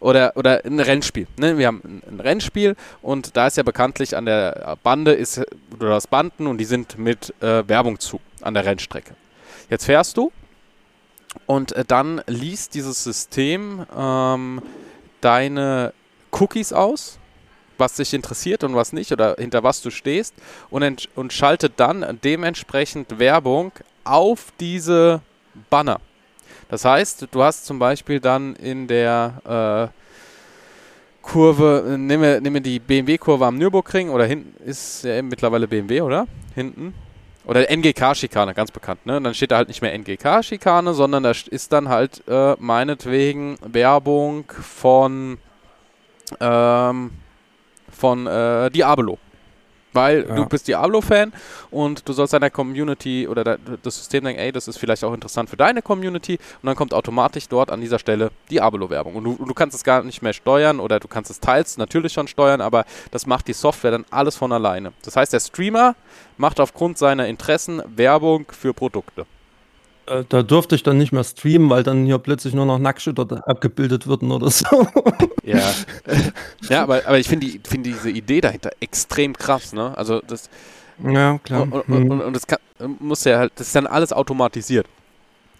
[0.00, 1.26] Oder, oder ein Rennspiel.
[1.38, 1.57] Ne?
[1.57, 5.40] Wir haben ein, Rennspiel und da ist ja bekanntlich an der Bande ist
[5.72, 9.14] oder das Banden und die sind mit äh, Werbung zu an der Rennstrecke.
[9.70, 10.30] Jetzt fährst du
[11.46, 14.61] und äh, dann liest dieses System ähm,
[15.22, 15.94] deine
[16.32, 17.18] Cookies aus,
[17.78, 20.34] was dich interessiert und was nicht oder hinter was du stehst
[20.68, 23.72] und, und schaltet dann dementsprechend Werbung
[24.05, 25.22] auf diese
[25.70, 26.00] Banner.
[26.68, 30.03] Das heißt, du hast zum Beispiel dann in der äh,
[31.22, 36.00] Kurve, nehmen wir, nehmen wir die BMW-Kurve am Nürburgring oder hinten ist ja mittlerweile BMW,
[36.00, 36.26] oder?
[36.55, 36.94] Hinten.
[37.44, 39.16] Oder NGK-Schikane, ganz bekannt, ne?
[39.16, 43.57] Und dann steht da halt nicht mehr NGK-Schikane, sondern da ist dann halt äh, meinetwegen
[43.62, 45.38] Werbung von
[46.40, 47.11] ähm,
[47.90, 49.18] von äh, Diablo.
[49.93, 50.34] Weil ja.
[50.34, 51.32] du bist Diablo-Fan
[51.70, 55.51] und du sollst deiner Community oder das System denken, ey, das ist vielleicht auch interessant
[55.51, 59.14] für deine Community und dann kommt automatisch dort an dieser Stelle Diablo-Werbung.
[59.14, 62.12] Und du, du, kannst es gar nicht mehr steuern oder du kannst es teils natürlich
[62.12, 64.93] schon steuern, aber das macht die Software dann alles von alleine.
[65.05, 65.95] Das heißt, der Streamer
[66.36, 69.26] macht aufgrund seiner Interessen Werbung für Produkte.
[70.07, 73.46] Äh, da durfte ich dann nicht mehr streamen, weil dann hier plötzlich nur noch Nacktschütter
[73.46, 74.66] abgebildet würden oder so.
[75.44, 75.74] Ja.
[76.68, 79.92] ja, aber, aber ich finde die, find diese Idee dahinter extrem krass, ne?
[79.98, 80.48] Also das.
[81.03, 81.62] Ja, klar.
[81.62, 82.61] Und, und, und, und das kann,
[83.00, 84.86] muss ja halt, das ist dann alles automatisiert.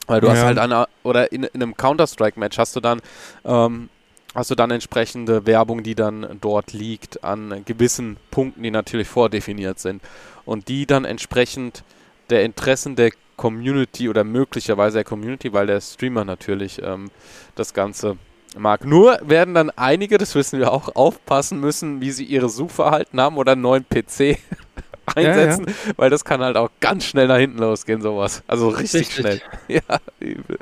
[0.07, 0.34] Weil du ja.
[0.34, 3.01] hast halt eine, oder in, in einem Counter-Strike-Match hast du dann,
[3.45, 3.88] ähm,
[4.36, 9.80] hast du dann entsprechende Werbung, die dann dort liegt an gewissen Punkten, die natürlich vordefiniert
[9.80, 10.01] sind.
[10.45, 11.82] Und die dann entsprechend
[12.30, 17.11] der Interessen der Community oder möglicherweise der Community, weil der Streamer natürlich ähm,
[17.55, 18.16] das Ganze
[18.57, 18.85] mag.
[18.85, 23.37] Nur werden dann einige, das wissen wir auch, aufpassen müssen, wie sie ihre Suchverhalten haben
[23.37, 24.39] oder einen neuen PC
[25.14, 25.93] einsetzen, ja, ja.
[25.97, 28.43] weil das kann halt auch ganz schnell nach hinten losgehen, sowas.
[28.47, 29.14] Also richtig, richtig.
[29.16, 29.43] schnell.
[29.68, 30.59] ja, übel.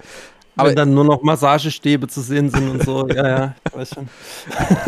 [0.57, 3.91] Aber Wenn dann nur noch Massagestäbe zu sehen sind und so, ja, ja, ich weiß
[3.95, 4.09] schon.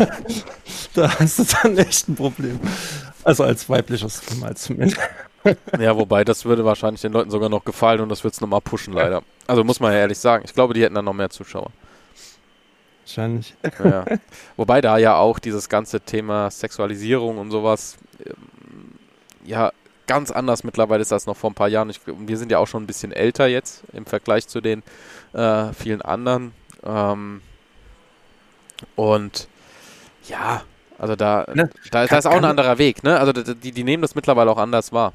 [0.93, 2.59] da hast du dann echt ein Problem.
[3.23, 4.99] Also als weiblicher Streamer als zumindest.
[5.79, 8.61] Ja, wobei, das würde wahrscheinlich den Leuten sogar noch gefallen und das wird es nochmal
[8.61, 9.23] pushen, leider.
[9.47, 10.43] Also muss man ja ehrlich sagen.
[10.45, 11.71] Ich glaube, die hätten dann noch mehr Zuschauer.
[13.03, 13.53] Wahrscheinlich.
[13.83, 14.05] Ja.
[14.57, 18.33] Wobei da ja auch dieses ganze Thema Sexualisierung und sowas ähm,
[19.43, 19.71] ja
[20.07, 21.89] ganz anders mittlerweile ist als noch vor ein paar Jahren.
[21.89, 24.83] Ich, wir sind ja auch schon ein bisschen älter jetzt im Vergleich zu den
[25.33, 26.53] äh, vielen anderen.
[26.83, 27.41] Ähm,
[28.95, 29.47] und
[30.27, 30.63] ja,
[30.97, 33.19] also da, ne, da, kann, ist auch ein anderer Weg, ne?
[33.19, 35.13] Also die, die nehmen das mittlerweile auch anders wahr.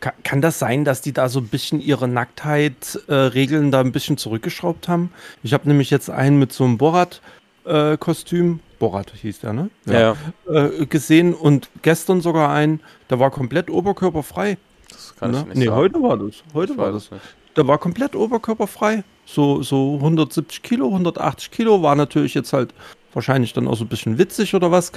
[0.00, 3.92] Kann, kann das sein, dass die da so ein bisschen ihre Nacktheit-Regeln äh, da ein
[3.92, 5.10] bisschen zurückgeschraubt haben?
[5.42, 9.70] Ich habe nämlich jetzt einen mit so einem Borat-Kostüm, äh, Borat hieß der, ne?
[9.86, 10.16] Ja.
[10.48, 10.66] ja.
[10.66, 14.58] Äh, gesehen und gestern sogar einen, der war komplett oberkörperfrei.
[14.90, 15.38] Das kann ne?
[15.38, 15.76] ich nicht Nee, sagen.
[15.76, 16.42] heute war das.
[16.52, 17.10] Heute ich war das.
[17.10, 17.22] Nicht.
[17.56, 19.02] Der war komplett oberkörperfrei.
[19.24, 22.74] So, so 170 Kilo, 180 Kilo war natürlich jetzt halt
[23.12, 24.92] wahrscheinlich dann auch so ein bisschen witzig oder was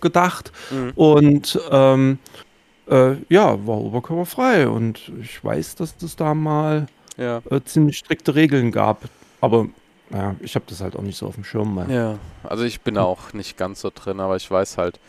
[0.00, 0.52] gedacht.
[0.70, 0.92] Mhm.
[0.94, 2.18] Und ähm,
[2.88, 4.68] äh, ja, war oberkörperfrei.
[4.68, 7.42] Und ich weiß, dass es da mal ja.
[7.50, 9.02] äh, ziemlich strikte Regeln gab.
[9.40, 9.68] Aber
[10.12, 11.74] ja, ich habe das halt auch nicht so auf dem Schirm.
[11.74, 11.90] Mal.
[11.90, 15.00] Ja, also ich bin auch nicht ganz so drin, aber ich weiß halt,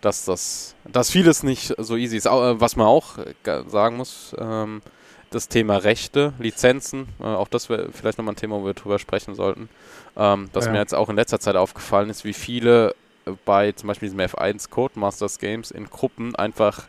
[0.00, 2.26] dass das, dass vieles nicht so easy ist.
[2.26, 4.82] Äh, was man auch äh, sagen muss, ähm,
[5.30, 8.98] das Thema Rechte, Lizenzen, äh, auch das wäre vielleicht nochmal ein Thema, wo wir drüber
[8.98, 9.68] sprechen sollten.
[10.16, 10.72] Ähm, dass ja.
[10.72, 12.94] mir jetzt auch in letzter Zeit aufgefallen ist, wie viele
[13.26, 16.88] äh, bei zum Beispiel diesem F1 Codemasters Games in Gruppen einfach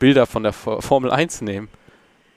[0.00, 1.68] Bilder von der Formel 1 nehmen.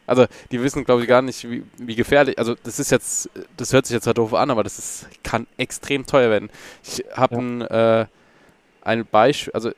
[0.05, 2.38] Also die wissen, glaube ich, gar nicht, wie, wie, gefährlich.
[2.38, 5.47] Also das ist jetzt, das hört sich jetzt halt doof an, aber das ist, kann
[5.57, 6.49] extrem teuer werden.
[6.84, 7.41] Ich habe ja.
[7.41, 8.05] ein, äh,
[8.82, 9.72] ein Beispiel, also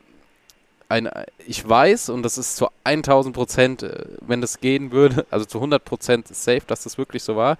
[0.89, 1.09] ein,
[1.45, 5.59] ich weiß, und das ist zu 1000 Prozent, äh, wenn das gehen würde, also zu
[5.59, 7.57] 100 Prozent safe, dass das wirklich so war,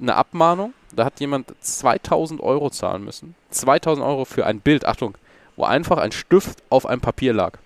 [0.00, 0.74] eine Abmahnung.
[0.94, 3.34] Da hat jemand 2000 Euro zahlen müssen.
[3.50, 5.18] 2000 Euro für ein Bild, Achtung,
[5.56, 7.58] wo einfach ein Stift auf einem Papier lag.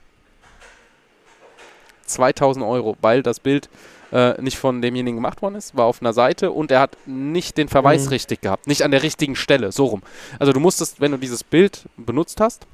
[2.05, 3.68] 2000 Euro, weil das Bild
[4.12, 7.57] äh, nicht von demjenigen gemacht worden ist, war auf einer Seite und er hat nicht
[7.57, 8.11] den Verweis mhm.
[8.11, 10.03] richtig gehabt, nicht an der richtigen Stelle, so rum.
[10.38, 12.66] Also du musstest, wenn du dieses Bild benutzt hast,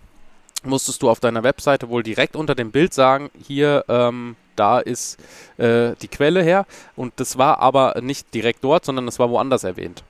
[0.65, 5.19] musstest du auf deiner Webseite wohl direkt unter dem Bild sagen, hier, ähm, da ist
[5.57, 6.67] äh, die Quelle her.
[6.97, 10.03] Und das war aber nicht direkt dort, sondern das war woanders erwähnt.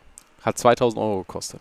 [0.42, 1.60] Hat 2000 Euro gekostet.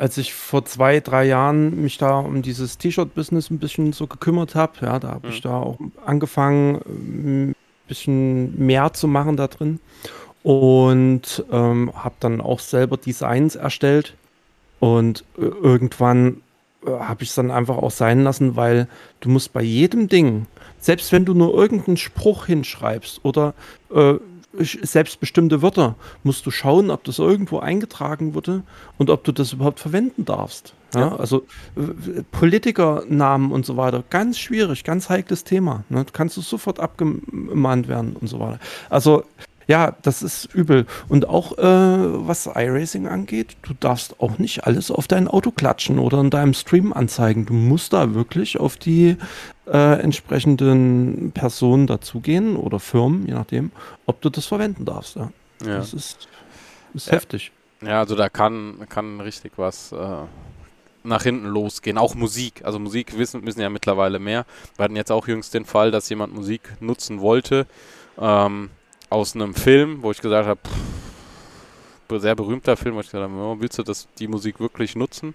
[0.00, 4.54] Als ich vor zwei, drei Jahren mich da um dieses T-Shirt-Business ein bisschen so gekümmert
[4.54, 5.32] habe, ja, da habe mhm.
[5.34, 9.78] ich da auch angefangen, ein bisschen mehr zu machen da drin.
[10.42, 14.14] Und ähm, habe dann auch selber Designs erstellt.
[14.78, 16.40] Und äh, irgendwann
[16.86, 18.88] äh, habe ich es dann einfach auch sein lassen, weil
[19.20, 20.46] du musst bei jedem Ding,
[20.78, 23.52] selbst wenn du nur irgendeinen Spruch hinschreibst oder
[23.94, 24.14] äh,
[24.52, 28.62] selbstbestimmte Wörter, musst du schauen, ob das irgendwo eingetragen wurde
[28.98, 30.74] und ob du das überhaupt verwenden darfst.
[30.94, 31.16] Ja, ja.
[31.16, 31.46] Also
[32.32, 35.84] Politikernamen und so weiter, ganz schwierig, ganz heikles Thema.
[35.88, 36.04] Ne?
[36.12, 38.58] Kannst du sofort abgemahnt werden und so weiter.
[38.88, 39.24] Also
[39.70, 40.84] ja, das ist übel.
[41.08, 46.00] Und auch äh, was iRacing angeht, du darfst auch nicht alles auf dein Auto klatschen
[46.00, 47.46] oder in deinem Stream anzeigen.
[47.46, 49.16] Du musst da wirklich auf die
[49.70, 53.70] äh, entsprechenden Personen dazugehen oder Firmen, je nachdem,
[54.06, 55.16] ob du das verwenden darfst.
[55.16, 55.30] Ja.
[55.64, 55.76] ja.
[55.76, 56.28] Das ist,
[56.94, 57.12] ist ja.
[57.12, 57.52] heftig.
[57.82, 59.96] Ja, also da kann, kann richtig was äh,
[61.02, 61.98] nach hinten losgehen.
[61.98, 62.62] Auch Musik.
[62.64, 64.44] Also Musik wissen, müssen ja mittlerweile mehr.
[64.76, 67.66] Wir hatten jetzt auch jüngst den Fall, dass jemand Musik nutzen wollte.
[68.18, 68.70] Ähm,
[69.08, 70.60] aus einem Film, wo ich gesagt habe,
[72.20, 75.34] sehr berühmter Film, wo ich gesagt habe, willst du das, die Musik wirklich nutzen?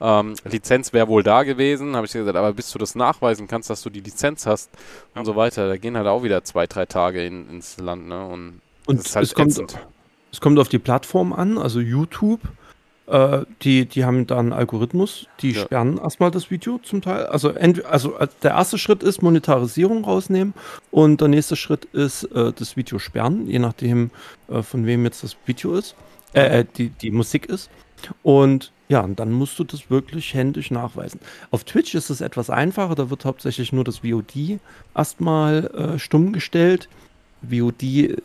[0.00, 3.70] Ähm, Lizenz wäre wohl da gewesen, habe ich gesagt, aber bis du das nachweisen kannst,
[3.70, 4.70] dass du die Lizenz hast
[5.14, 8.26] und so weiter, da gehen halt auch wieder zwei, drei Tage in, ins Land, ne?
[8.26, 9.78] Und, und halt es, kommt,
[10.32, 12.40] es kommt auf die Plattform an, also YouTube
[13.10, 15.62] Äh, die, die haben da einen Algorithmus, die ja.
[15.62, 17.26] sperren erstmal das Video zum Teil.
[17.26, 17.52] Also,
[17.88, 20.54] also äh, der erste Schritt ist Monetarisierung rausnehmen
[20.92, 24.12] und der nächste Schritt ist äh, das Video sperren, je nachdem,
[24.48, 25.96] äh, von wem jetzt das Video ist,
[26.34, 27.68] äh, äh, die, die Musik ist.
[28.22, 31.20] Und ja, und dann musst du das wirklich händisch nachweisen.
[31.52, 34.58] Auf Twitch ist es etwas einfacher, da wird hauptsächlich nur das VOD
[34.96, 36.88] erstmal äh, stumm gestellt.
[37.42, 38.16] VOD äh,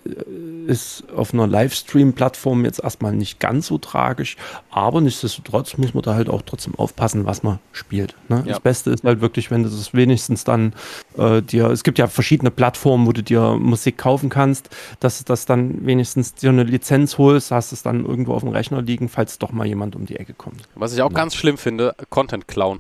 [0.68, 4.36] ist auf einer Livestream-Plattform jetzt erstmal nicht ganz so tragisch,
[4.70, 8.16] aber nichtsdestotrotz muss man da halt auch trotzdem aufpassen, was man spielt.
[8.30, 8.44] Ne?
[8.46, 8.54] Ja.
[8.54, 10.74] Das Beste ist halt wirklich, wenn du das wenigstens dann
[11.18, 15.24] äh, dir, es gibt ja verschiedene Plattformen, wo du dir Musik kaufen kannst, dass du
[15.26, 19.10] das dann wenigstens dir eine Lizenz holst, hast es dann irgendwo auf dem Rechner liegen,
[19.10, 20.68] falls doch mal jemand um die Ecke kommt.
[20.76, 21.16] Was ich auch ja.
[21.16, 22.80] ganz schlimm finde, Content klauen.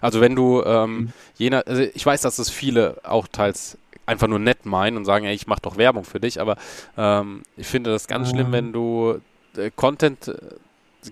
[0.00, 1.12] Also wenn du ähm, mhm.
[1.36, 5.24] jener, also ich weiß, dass es viele auch teils einfach nur nett meinen und sagen,
[5.24, 6.56] ey, ich mache doch Werbung für dich, aber
[6.96, 9.20] ähm, ich finde das ganz schlimm, wenn du
[9.56, 10.36] äh, Content äh,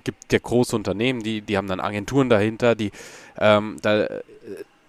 [0.05, 2.93] gibt ja große Unternehmen, die, die haben dann Agenturen dahinter, die
[3.39, 4.23] ähm, da äh,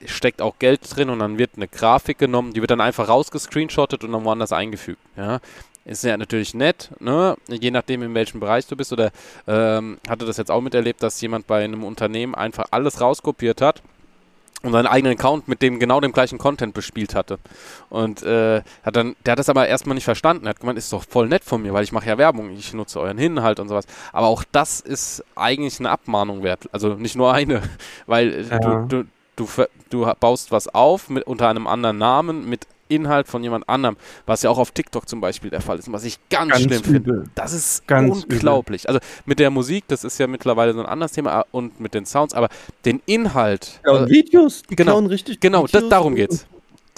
[0.06, 4.04] steckt auch Geld drin und dann wird eine Grafik genommen, die wird dann einfach rausgescreenshottet
[4.04, 5.02] und dann woanders eingefügt.
[5.16, 5.40] Ja?
[5.86, 7.36] Ist ja natürlich nett, ne?
[7.50, 8.94] je nachdem in welchem Bereich du bist.
[8.94, 9.12] Oder
[9.48, 13.82] ähm, hatte das jetzt auch miterlebt, dass jemand bei einem Unternehmen einfach alles rauskopiert hat
[14.64, 17.38] und seinen eigenen Account mit dem genau dem gleichen Content bespielt hatte.
[17.90, 20.46] Und äh, hat dann, der hat das aber erstmal nicht verstanden.
[20.46, 22.74] Er hat gemeint, ist doch voll nett von mir, weil ich mache ja Werbung, ich
[22.74, 23.86] nutze euren Inhalt und sowas.
[24.14, 26.70] Aber auch das ist eigentlich eine Abmahnung wert.
[26.72, 27.62] Also nicht nur eine,
[28.08, 28.60] weil ja.
[28.60, 29.04] du,
[29.36, 32.66] du, du, du baust was auf mit, unter einem anderen Namen mit
[32.96, 35.94] Inhalt von jemand anderem, was ja auch auf TikTok zum Beispiel der Fall ist und
[35.94, 37.24] was ich ganz, ganz schlimm finde.
[37.36, 38.84] Das ist ganz unglaublich.
[38.84, 38.96] Übel.
[38.96, 41.94] Also mit der Musik, das ist ja mittlerweile so ein anderes Thema ah, und mit
[41.94, 42.50] den Sounds, aber
[42.86, 43.80] den Inhalt.
[43.86, 45.40] Ja, und äh, Videos, die genau, richtig.
[45.40, 46.46] Genau, das, darum geht's.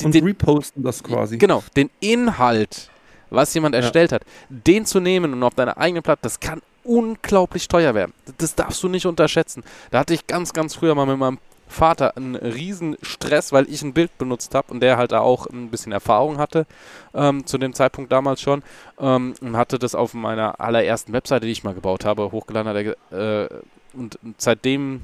[0.03, 1.37] Und, den, reposten das quasi.
[1.37, 2.89] Genau, den Inhalt,
[3.29, 4.15] was jemand erstellt ja.
[4.15, 8.13] hat, den zu nehmen und auf deiner eigenen Platte, das kann unglaublich teuer werden.
[8.37, 9.63] Das darfst du nicht unterschätzen.
[9.91, 11.39] Da hatte ich ganz, ganz früher mal mit meinem
[11.75, 15.69] Vater einen riesen Stress, weil ich ein Bild benutzt habe und der halt auch ein
[15.69, 16.65] bisschen Erfahrung hatte,
[17.13, 18.63] ähm, zu dem Zeitpunkt damals schon,
[18.99, 22.95] ähm, und hatte das auf meiner allerersten Webseite, die ich mal gebaut habe, hochgeladen.
[23.11, 23.47] Äh,
[23.93, 25.01] und seitdem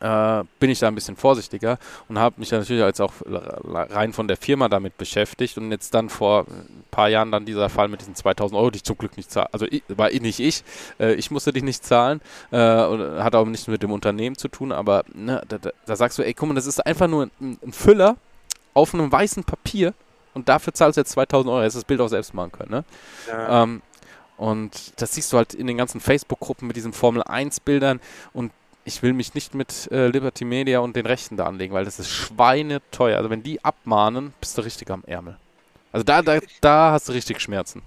[0.00, 1.78] äh, bin ich da ein bisschen vorsichtiger
[2.08, 6.08] und habe mich natürlich als auch rein von der Firma damit beschäftigt und jetzt dann
[6.08, 9.16] vor ein paar Jahren dann dieser Fall mit diesen 2000 Euro, die ich zum Glück
[9.16, 10.64] nicht zahle, also ich, war nicht ich,
[10.98, 12.20] äh, ich musste die nicht zahlen,
[12.50, 16.18] äh, hat auch nichts mit dem Unternehmen zu tun, aber ne, da, da, da, sagst
[16.18, 18.16] du, ey, guck mal, das ist einfach nur ein, ein Füller
[18.74, 19.94] auf einem weißen Papier
[20.34, 22.84] und dafür zahlst du jetzt 2000 Euro, hättest das Bild auch selbst machen können, ne?
[23.28, 23.62] Ja.
[23.62, 23.82] Ähm,
[24.36, 28.00] und das siehst du halt in den ganzen Facebook-Gruppen mit diesen Formel-1-Bildern
[28.34, 28.52] und
[28.86, 31.98] ich will mich nicht mit äh, Liberty Media und den Rechten da anlegen, weil das
[31.98, 33.18] ist schweineteuer.
[33.18, 35.36] Also wenn die abmahnen, bist du richtig am Ärmel.
[35.92, 37.82] Also da, da, da hast du richtig Schmerzen.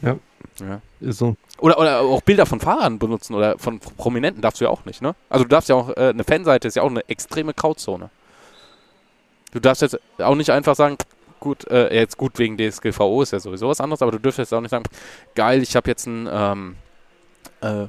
[0.00, 0.16] Ja.
[0.60, 0.80] ja.
[1.00, 1.36] Ist so.
[1.58, 5.02] Oder, oder auch Bilder von Fahrern benutzen oder von Prominenten darfst du ja auch nicht,
[5.02, 5.14] ne?
[5.28, 8.08] Also du darfst ja auch, äh, eine Fanseite ist ja auch eine extreme Grauzone.
[9.52, 10.96] Du darfst jetzt auch nicht einfach sagen,
[11.40, 14.56] gut, äh, jetzt gut wegen DSGVO ist ja sowieso was anderes, aber du dürftest jetzt
[14.56, 14.84] auch nicht sagen,
[15.34, 16.76] geil, ich habe jetzt ein ähm,
[17.62, 17.88] äh,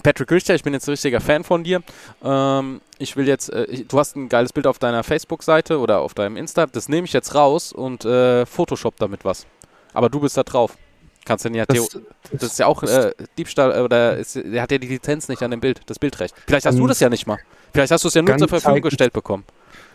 [0.00, 1.82] Patrick Richter, ich bin jetzt ein richtiger Fan von dir.
[2.22, 6.00] Ähm, ich will jetzt, äh, ich, du hast ein geiles Bild auf deiner Facebook-Seite oder
[6.00, 9.46] auf deinem Insta, das nehme ich jetzt raus und äh, Photoshop damit was.
[9.94, 10.76] Aber du bist da drauf.
[11.24, 12.00] Kannst du ja das,
[12.32, 15.52] das, ist ja auch äh, Diebstahl oder ist, der hat ja die Lizenz nicht an
[15.52, 16.34] dem Bild, das Bildrecht.
[16.46, 17.38] Vielleicht hast du das ja nicht mal.
[17.72, 19.44] Vielleicht hast du es ja nur zur Verfügung gestellt bekommen.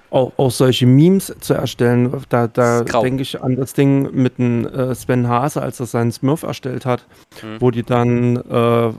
[0.10, 4.66] Auch, auch, solche Memes zu erstellen, da, da denke ich an das Ding mit dem
[4.66, 7.06] äh, Sven Hase, als er seinen Smurf erstellt hat,
[7.44, 7.60] mhm.
[7.60, 8.94] wo die dann äh,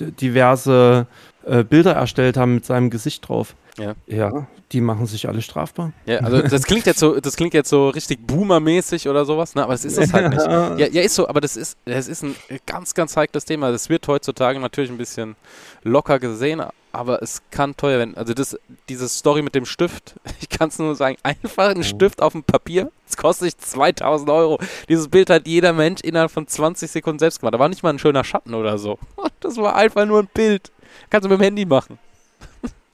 [0.00, 1.06] diverse
[1.44, 3.54] äh, Bilder erstellt haben mit seinem Gesicht drauf.
[3.78, 3.94] Ja.
[4.06, 5.92] ja, die machen sich alle strafbar.
[6.06, 9.62] Ja, also das klingt jetzt so, das klingt jetzt so richtig Boomer-mäßig oder sowas, ne?
[9.62, 10.44] aber das ist es halt nicht.
[10.44, 12.34] Ja, ja, ist so, aber das ist, das ist ein
[12.66, 13.70] ganz, ganz heikles Thema.
[13.70, 15.36] Das wird heutzutage natürlich ein bisschen
[15.82, 16.62] locker gesehen,
[16.92, 18.16] aber es kann teuer werden.
[18.16, 18.58] Also das,
[18.88, 22.42] diese Story mit dem Stift, ich kann es nur sagen, einfach ein Stift auf dem
[22.42, 24.58] Papier, das kostet sich 2000 Euro.
[24.88, 27.54] Dieses Bild hat jeder Mensch innerhalb von 20 Sekunden selbst gemacht.
[27.54, 28.98] Da war nicht mal ein schöner Schatten oder so.
[29.40, 30.72] Das war einfach nur ein Bild.
[31.10, 31.98] Kannst du mit dem Handy machen.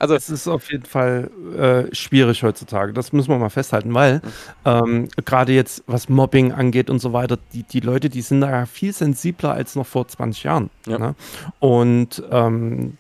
[0.01, 2.95] Also es ist auf jeden Fall äh, schwierig heutzutage.
[2.95, 4.21] Das müssen wir mal festhalten, weil mhm.
[4.65, 8.65] ähm, gerade jetzt, was Mobbing angeht und so weiter, die, die Leute, die sind da
[8.65, 10.71] viel sensibler als noch vor 20 Jahren.
[10.87, 10.99] Ja.
[10.99, 11.15] Ne?
[11.59, 12.95] Und ähm,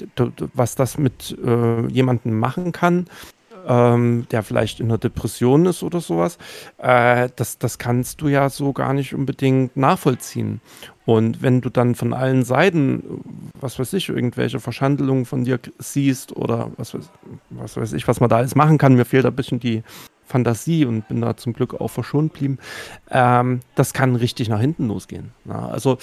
[0.53, 3.07] was das mit äh, jemandem machen kann,
[3.67, 6.37] ähm, der vielleicht in einer Depression ist oder sowas,
[6.79, 10.61] äh, das, das kannst du ja so gar nicht unbedingt nachvollziehen.
[11.11, 13.03] Und wenn du dann von allen Seiten,
[13.61, 17.11] was weiß ich, irgendwelche Verschandelungen von dir siehst oder was weiß,
[17.51, 19.83] was weiß ich, was man da alles machen kann, mir fehlt ein bisschen die
[20.25, 22.59] Fantasie und bin da zum Glück auch verschont geblieben,
[23.11, 25.33] ähm, das kann richtig nach hinten losgehen.
[25.45, 25.99] Na, also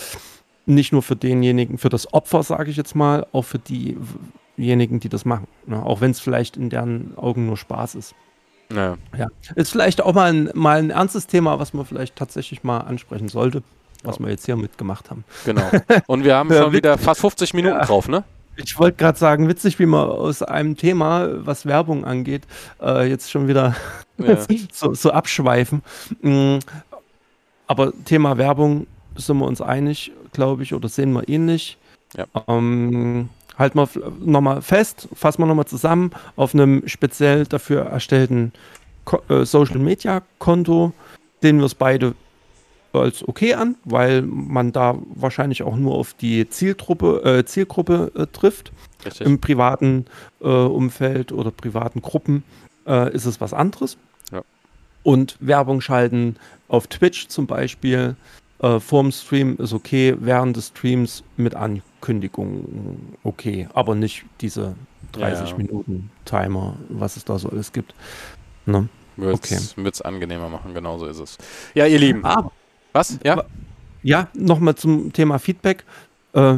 [0.66, 5.08] nicht nur für denjenigen, für das Opfer, sage ich jetzt mal, auch für diejenigen, die
[5.08, 5.47] das machen.
[5.68, 5.82] Ne?
[5.82, 8.14] Auch wenn es vielleicht in deren Augen nur Spaß ist.
[8.74, 8.97] Ja.
[9.18, 9.28] ja.
[9.55, 13.30] Ist vielleicht auch mal ein, mal ein ernstes Thema, was man vielleicht tatsächlich mal ansprechen
[13.30, 13.64] sollte,
[14.08, 14.26] was ja.
[14.26, 15.24] wir jetzt hier mitgemacht haben.
[15.45, 15.70] Genau.
[16.08, 18.24] Und wir haben schon wieder fast 50 Minuten drauf, ne?
[18.58, 22.41] Ich wollte gerade sagen, witzig, wie man aus einem Thema, was Werbung angeht,
[22.82, 23.76] äh, jetzt schon wieder
[24.18, 24.38] ja.
[24.72, 25.84] so, so, abschweifen.
[26.22, 26.60] Mhm.
[27.68, 31.78] Aber Thema Werbung sind wir uns einig, glaube ich, oder sehen wir ähnlich.
[32.16, 32.26] Ja.
[32.47, 33.89] Ähm, halten wir
[34.20, 38.53] nochmal fest, fassen wir nochmal zusammen auf einem speziell dafür erstellten
[39.30, 40.93] äh, Social Media Konto,
[41.41, 42.16] sehen wir es beide
[43.01, 48.27] als okay an, weil man da wahrscheinlich auch nur auf die Zielgruppe, äh, Zielgruppe äh,
[48.27, 48.71] trifft.
[49.05, 49.25] Richtig.
[49.25, 50.05] Im privaten
[50.41, 52.43] äh, Umfeld oder privaten Gruppen
[52.85, 53.97] äh, ist es was anderes.
[54.31, 54.41] Ja.
[55.03, 56.35] Und Werbung schalten
[56.67, 58.15] auf Twitch zum Beispiel
[58.59, 64.75] äh, vorm Stream ist okay, während des Streams mit Ankündigung okay, aber nicht diese
[65.13, 65.57] 30 ja.
[65.57, 67.93] Minuten Timer, was es da so alles gibt.
[68.65, 68.89] Ne?
[69.15, 70.07] Wird es okay.
[70.07, 71.37] angenehmer machen, genau so ist es.
[71.73, 72.23] Ja, ihr Lieben.
[72.23, 72.51] Ah,
[72.97, 73.19] was?
[73.23, 73.43] Ja?
[74.03, 75.83] Ja, nochmal zum Thema Feedback.
[76.33, 76.57] Äh,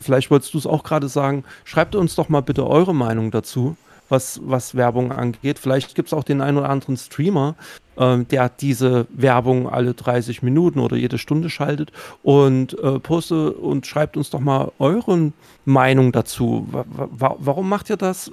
[0.00, 1.44] vielleicht wolltest du es auch gerade sagen.
[1.64, 3.76] Schreibt uns doch mal bitte eure Meinung dazu,
[4.08, 5.58] was, was Werbung angeht.
[5.58, 7.54] Vielleicht gibt es auch den einen oder anderen Streamer,
[7.96, 11.92] äh, der diese Werbung alle 30 Minuten oder jede Stunde schaltet
[12.22, 15.32] und äh, poste und schreibt uns doch mal eure
[15.64, 16.66] Meinung dazu.
[16.70, 18.30] warum macht ihr das?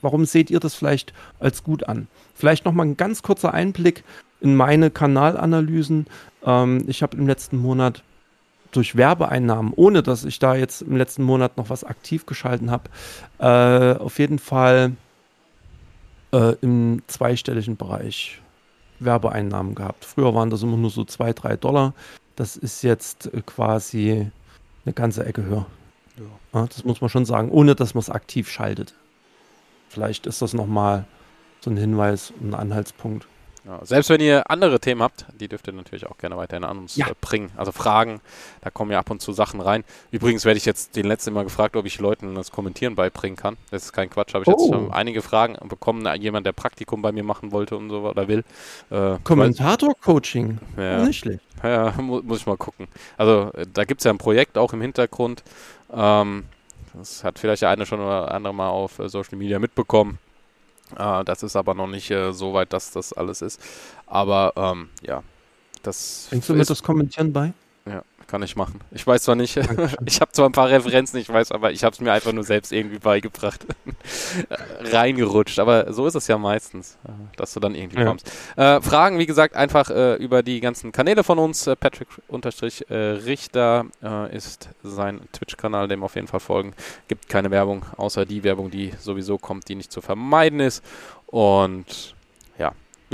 [0.00, 2.08] warum seht ihr das vielleicht als gut an?
[2.34, 4.04] Vielleicht nochmal ein ganz kurzer Einblick
[4.44, 6.06] in meine Kanalanalysen.
[6.44, 8.04] Ähm, ich habe im letzten Monat
[8.72, 12.90] durch Werbeeinnahmen, ohne dass ich da jetzt im letzten Monat noch was aktiv geschalten habe,
[13.38, 14.92] äh, auf jeden Fall
[16.32, 18.42] äh, im zweistelligen Bereich
[19.00, 20.04] Werbeeinnahmen gehabt.
[20.04, 21.94] Früher waren das immer nur so zwei, drei Dollar.
[22.36, 24.30] Das ist jetzt äh, quasi
[24.84, 25.66] eine ganze Ecke höher.
[26.18, 26.60] Ja.
[26.60, 28.94] Ja, das muss man schon sagen, ohne dass man es aktiv schaltet.
[29.88, 31.06] Vielleicht ist das nochmal
[31.60, 33.26] so ein Hinweis, ein Anhaltspunkt.
[33.66, 36.78] Ja, selbst wenn ihr andere Themen habt, die dürft ihr natürlich auch gerne weiterhin an
[36.78, 37.06] uns ja.
[37.06, 37.50] äh, bringen.
[37.56, 38.20] Also Fragen,
[38.60, 39.84] da kommen ja ab und zu Sachen rein.
[40.10, 43.56] Übrigens werde ich jetzt den letzten Mal gefragt, ob ich Leuten das Kommentieren beibringen kann.
[43.70, 44.34] Das ist kein Quatsch.
[44.34, 44.58] Habe ich oh.
[44.58, 46.06] jetzt schon einige Fragen bekommen.
[46.20, 48.44] Jemand, der Praktikum bei mir machen wollte und so oder will.
[48.90, 50.58] Äh, Kommentator-Coaching.
[50.76, 51.40] Ja, Nicht schlecht.
[51.62, 52.86] Ja, mu muss ich mal gucken.
[53.16, 55.42] Also äh, da gibt es ja ein Projekt auch im Hintergrund.
[55.90, 56.44] Ähm,
[56.92, 60.18] das hat vielleicht der eine schon oder andere mal auf äh, Social Media mitbekommen.
[60.96, 63.60] Äh, das ist aber noch nicht äh, so weit, dass das alles ist.
[64.06, 65.22] Aber ähm, ja,
[65.82, 66.28] das.
[66.30, 67.52] Denkst du mir das Kommentieren bei?
[68.26, 68.80] Kann ich machen.
[68.90, 69.56] Ich weiß zwar nicht,
[70.06, 72.44] ich habe zwar ein paar Referenzen, ich weiß, aber ich habe es mir einfach nur
[72.44, 73.66] selbst irgendwie beigebracht.
[74.80, 78.06] Reingerutscht, aber so ist es ja meistens, äh, dass du dann irgendwie ja.
[78.06, 78.30] kommst.
[78.56, 81.66] Äh, Fragen, wie gesagt, einfach äh, über die ganzen Kanäle von uns.
[81.66, 86.74] Äh, Patrick-Richter äh, ist sein Twitch-Kanal, dem auf jeden Fall folgen.
[87.08, 90.82] Gibt keine Werbung, außer die Werbung, die sowieso kommt, die nicht zu vermeiden ist.
[91.26, 92.13] Und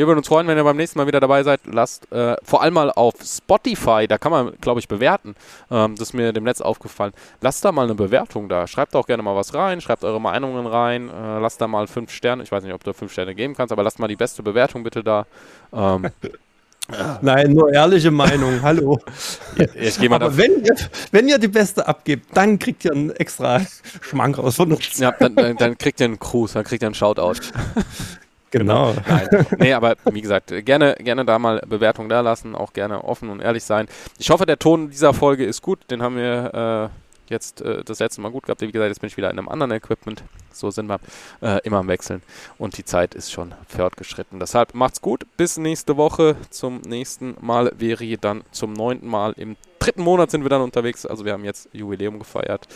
[0.01, 1.61] wir würden uns freuen, wenn ihr beim nächsten Mal wieder dabei seid.
[1.67, 5.35] Lasst äh, vor allem mal auf Spotify, da kann man, glaube ich, bewerten.
[5.71, 7.13] Ähm, das ist mir dem Netz aufgefallen.
[7.43, 8.67] Lasst da mal eine Bewertung da.
[8.67, 11.11] Schreibt auch gerne mal was rein, schreibt eure Meinungen rein.
[11.11, 12.43] Äh, lasst da mal fünf Sterne.
[12.43, 14.85] Ich weiß nicht, ob du fünf Sterne geben kannst, aber lasst mal die beste Bewertung
[14.85, 15.27] bitte da.
[15.71, 16.09] Ähm,
[17.21, 18.63] Nein, nur ehrliche Meinung.
[18.63, 18.99] Hallo.
[19.75, 20.75] Ich mal Aber wenn ihr,
[21.13, 23.61] wenn ihr die beste abgebt, dann kriegt ihr einen extra
[24.01, 24.99] Schmank raus von uns.
[24.99, 27.41] Ja, dann, dann kriegt ihr einen Gruß, dann kriegt ihr einen Shoutout.
[28.51, 28.93] Genau.
[28.93, 29.03] genau.
[29.09, 29.47] Nein.
[29.59, 33.41] Nee, aber wie gesagt, gerne, gerne da mal Bewertung da lassen, auch gerne offen und
[33.41, 33.87] ehrlich sein.
[34.19, 35.79] Ich hoffe, der Ton dieser Folge ist gut.
[35.91, 38.61] Den haben wir äh, jetzt äh, das letzte Mal gut gehabt.
[38.61, 40.23] Wie gesagt, jetzt bin ich wieder in einem anderen Equipment.
[40.53, 41.01] So sind wir
[41.41, 42.23] äh, immer am Wechseln.
[42.59, 44.39] Und die Zeit ist schon fortgeschritten.
[44.41, 45.25] Deshalb macht's gut.
[45.37, 46.37] Bis nächste Woche.
[46.51, 49.33] Zum nächsten Mal wäre dann zum neunten Mal.
[49.37, 51.07] Im dritten Monat sind wir dann unterwegs.
[51.07, 52.67] Also wir haben jetzt Jubiläum gefeiert.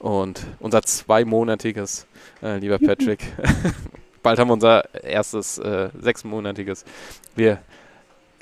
[0.00, 2.06] Und unser zweimonatiges,
[2.42, 3.20] äh, lieber Patrick,
[4.22, 6.84] bald haben wir unser erstes äh, sechsmonatiges.
[7.34, 7.60] Wir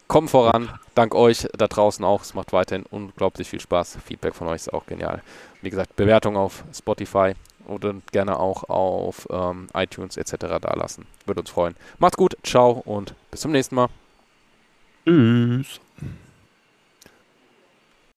[0.09, 0.71] kommen voran.
[0.95, 2.23] Dank euch da draußen auch.
[2.23, 3.99] Es macht weiterhin unglaublich viel Spaß.
[4.05, 5.23] Feedback von euch ist auch genial.
[5.63, 7.35] Wie gesagt, Bewertung auf Spotify
[7.67, 10.35] oder gerne auch auf ähm, iTunes etc.
[10.61, 11.07] da lassen.
[11.27, 11.77] Würde uns freuen.
[11.99, 13.89] Macht's gut, ciao und bis zum nächsten Mal.
[15.05, 15.81] Tschüss.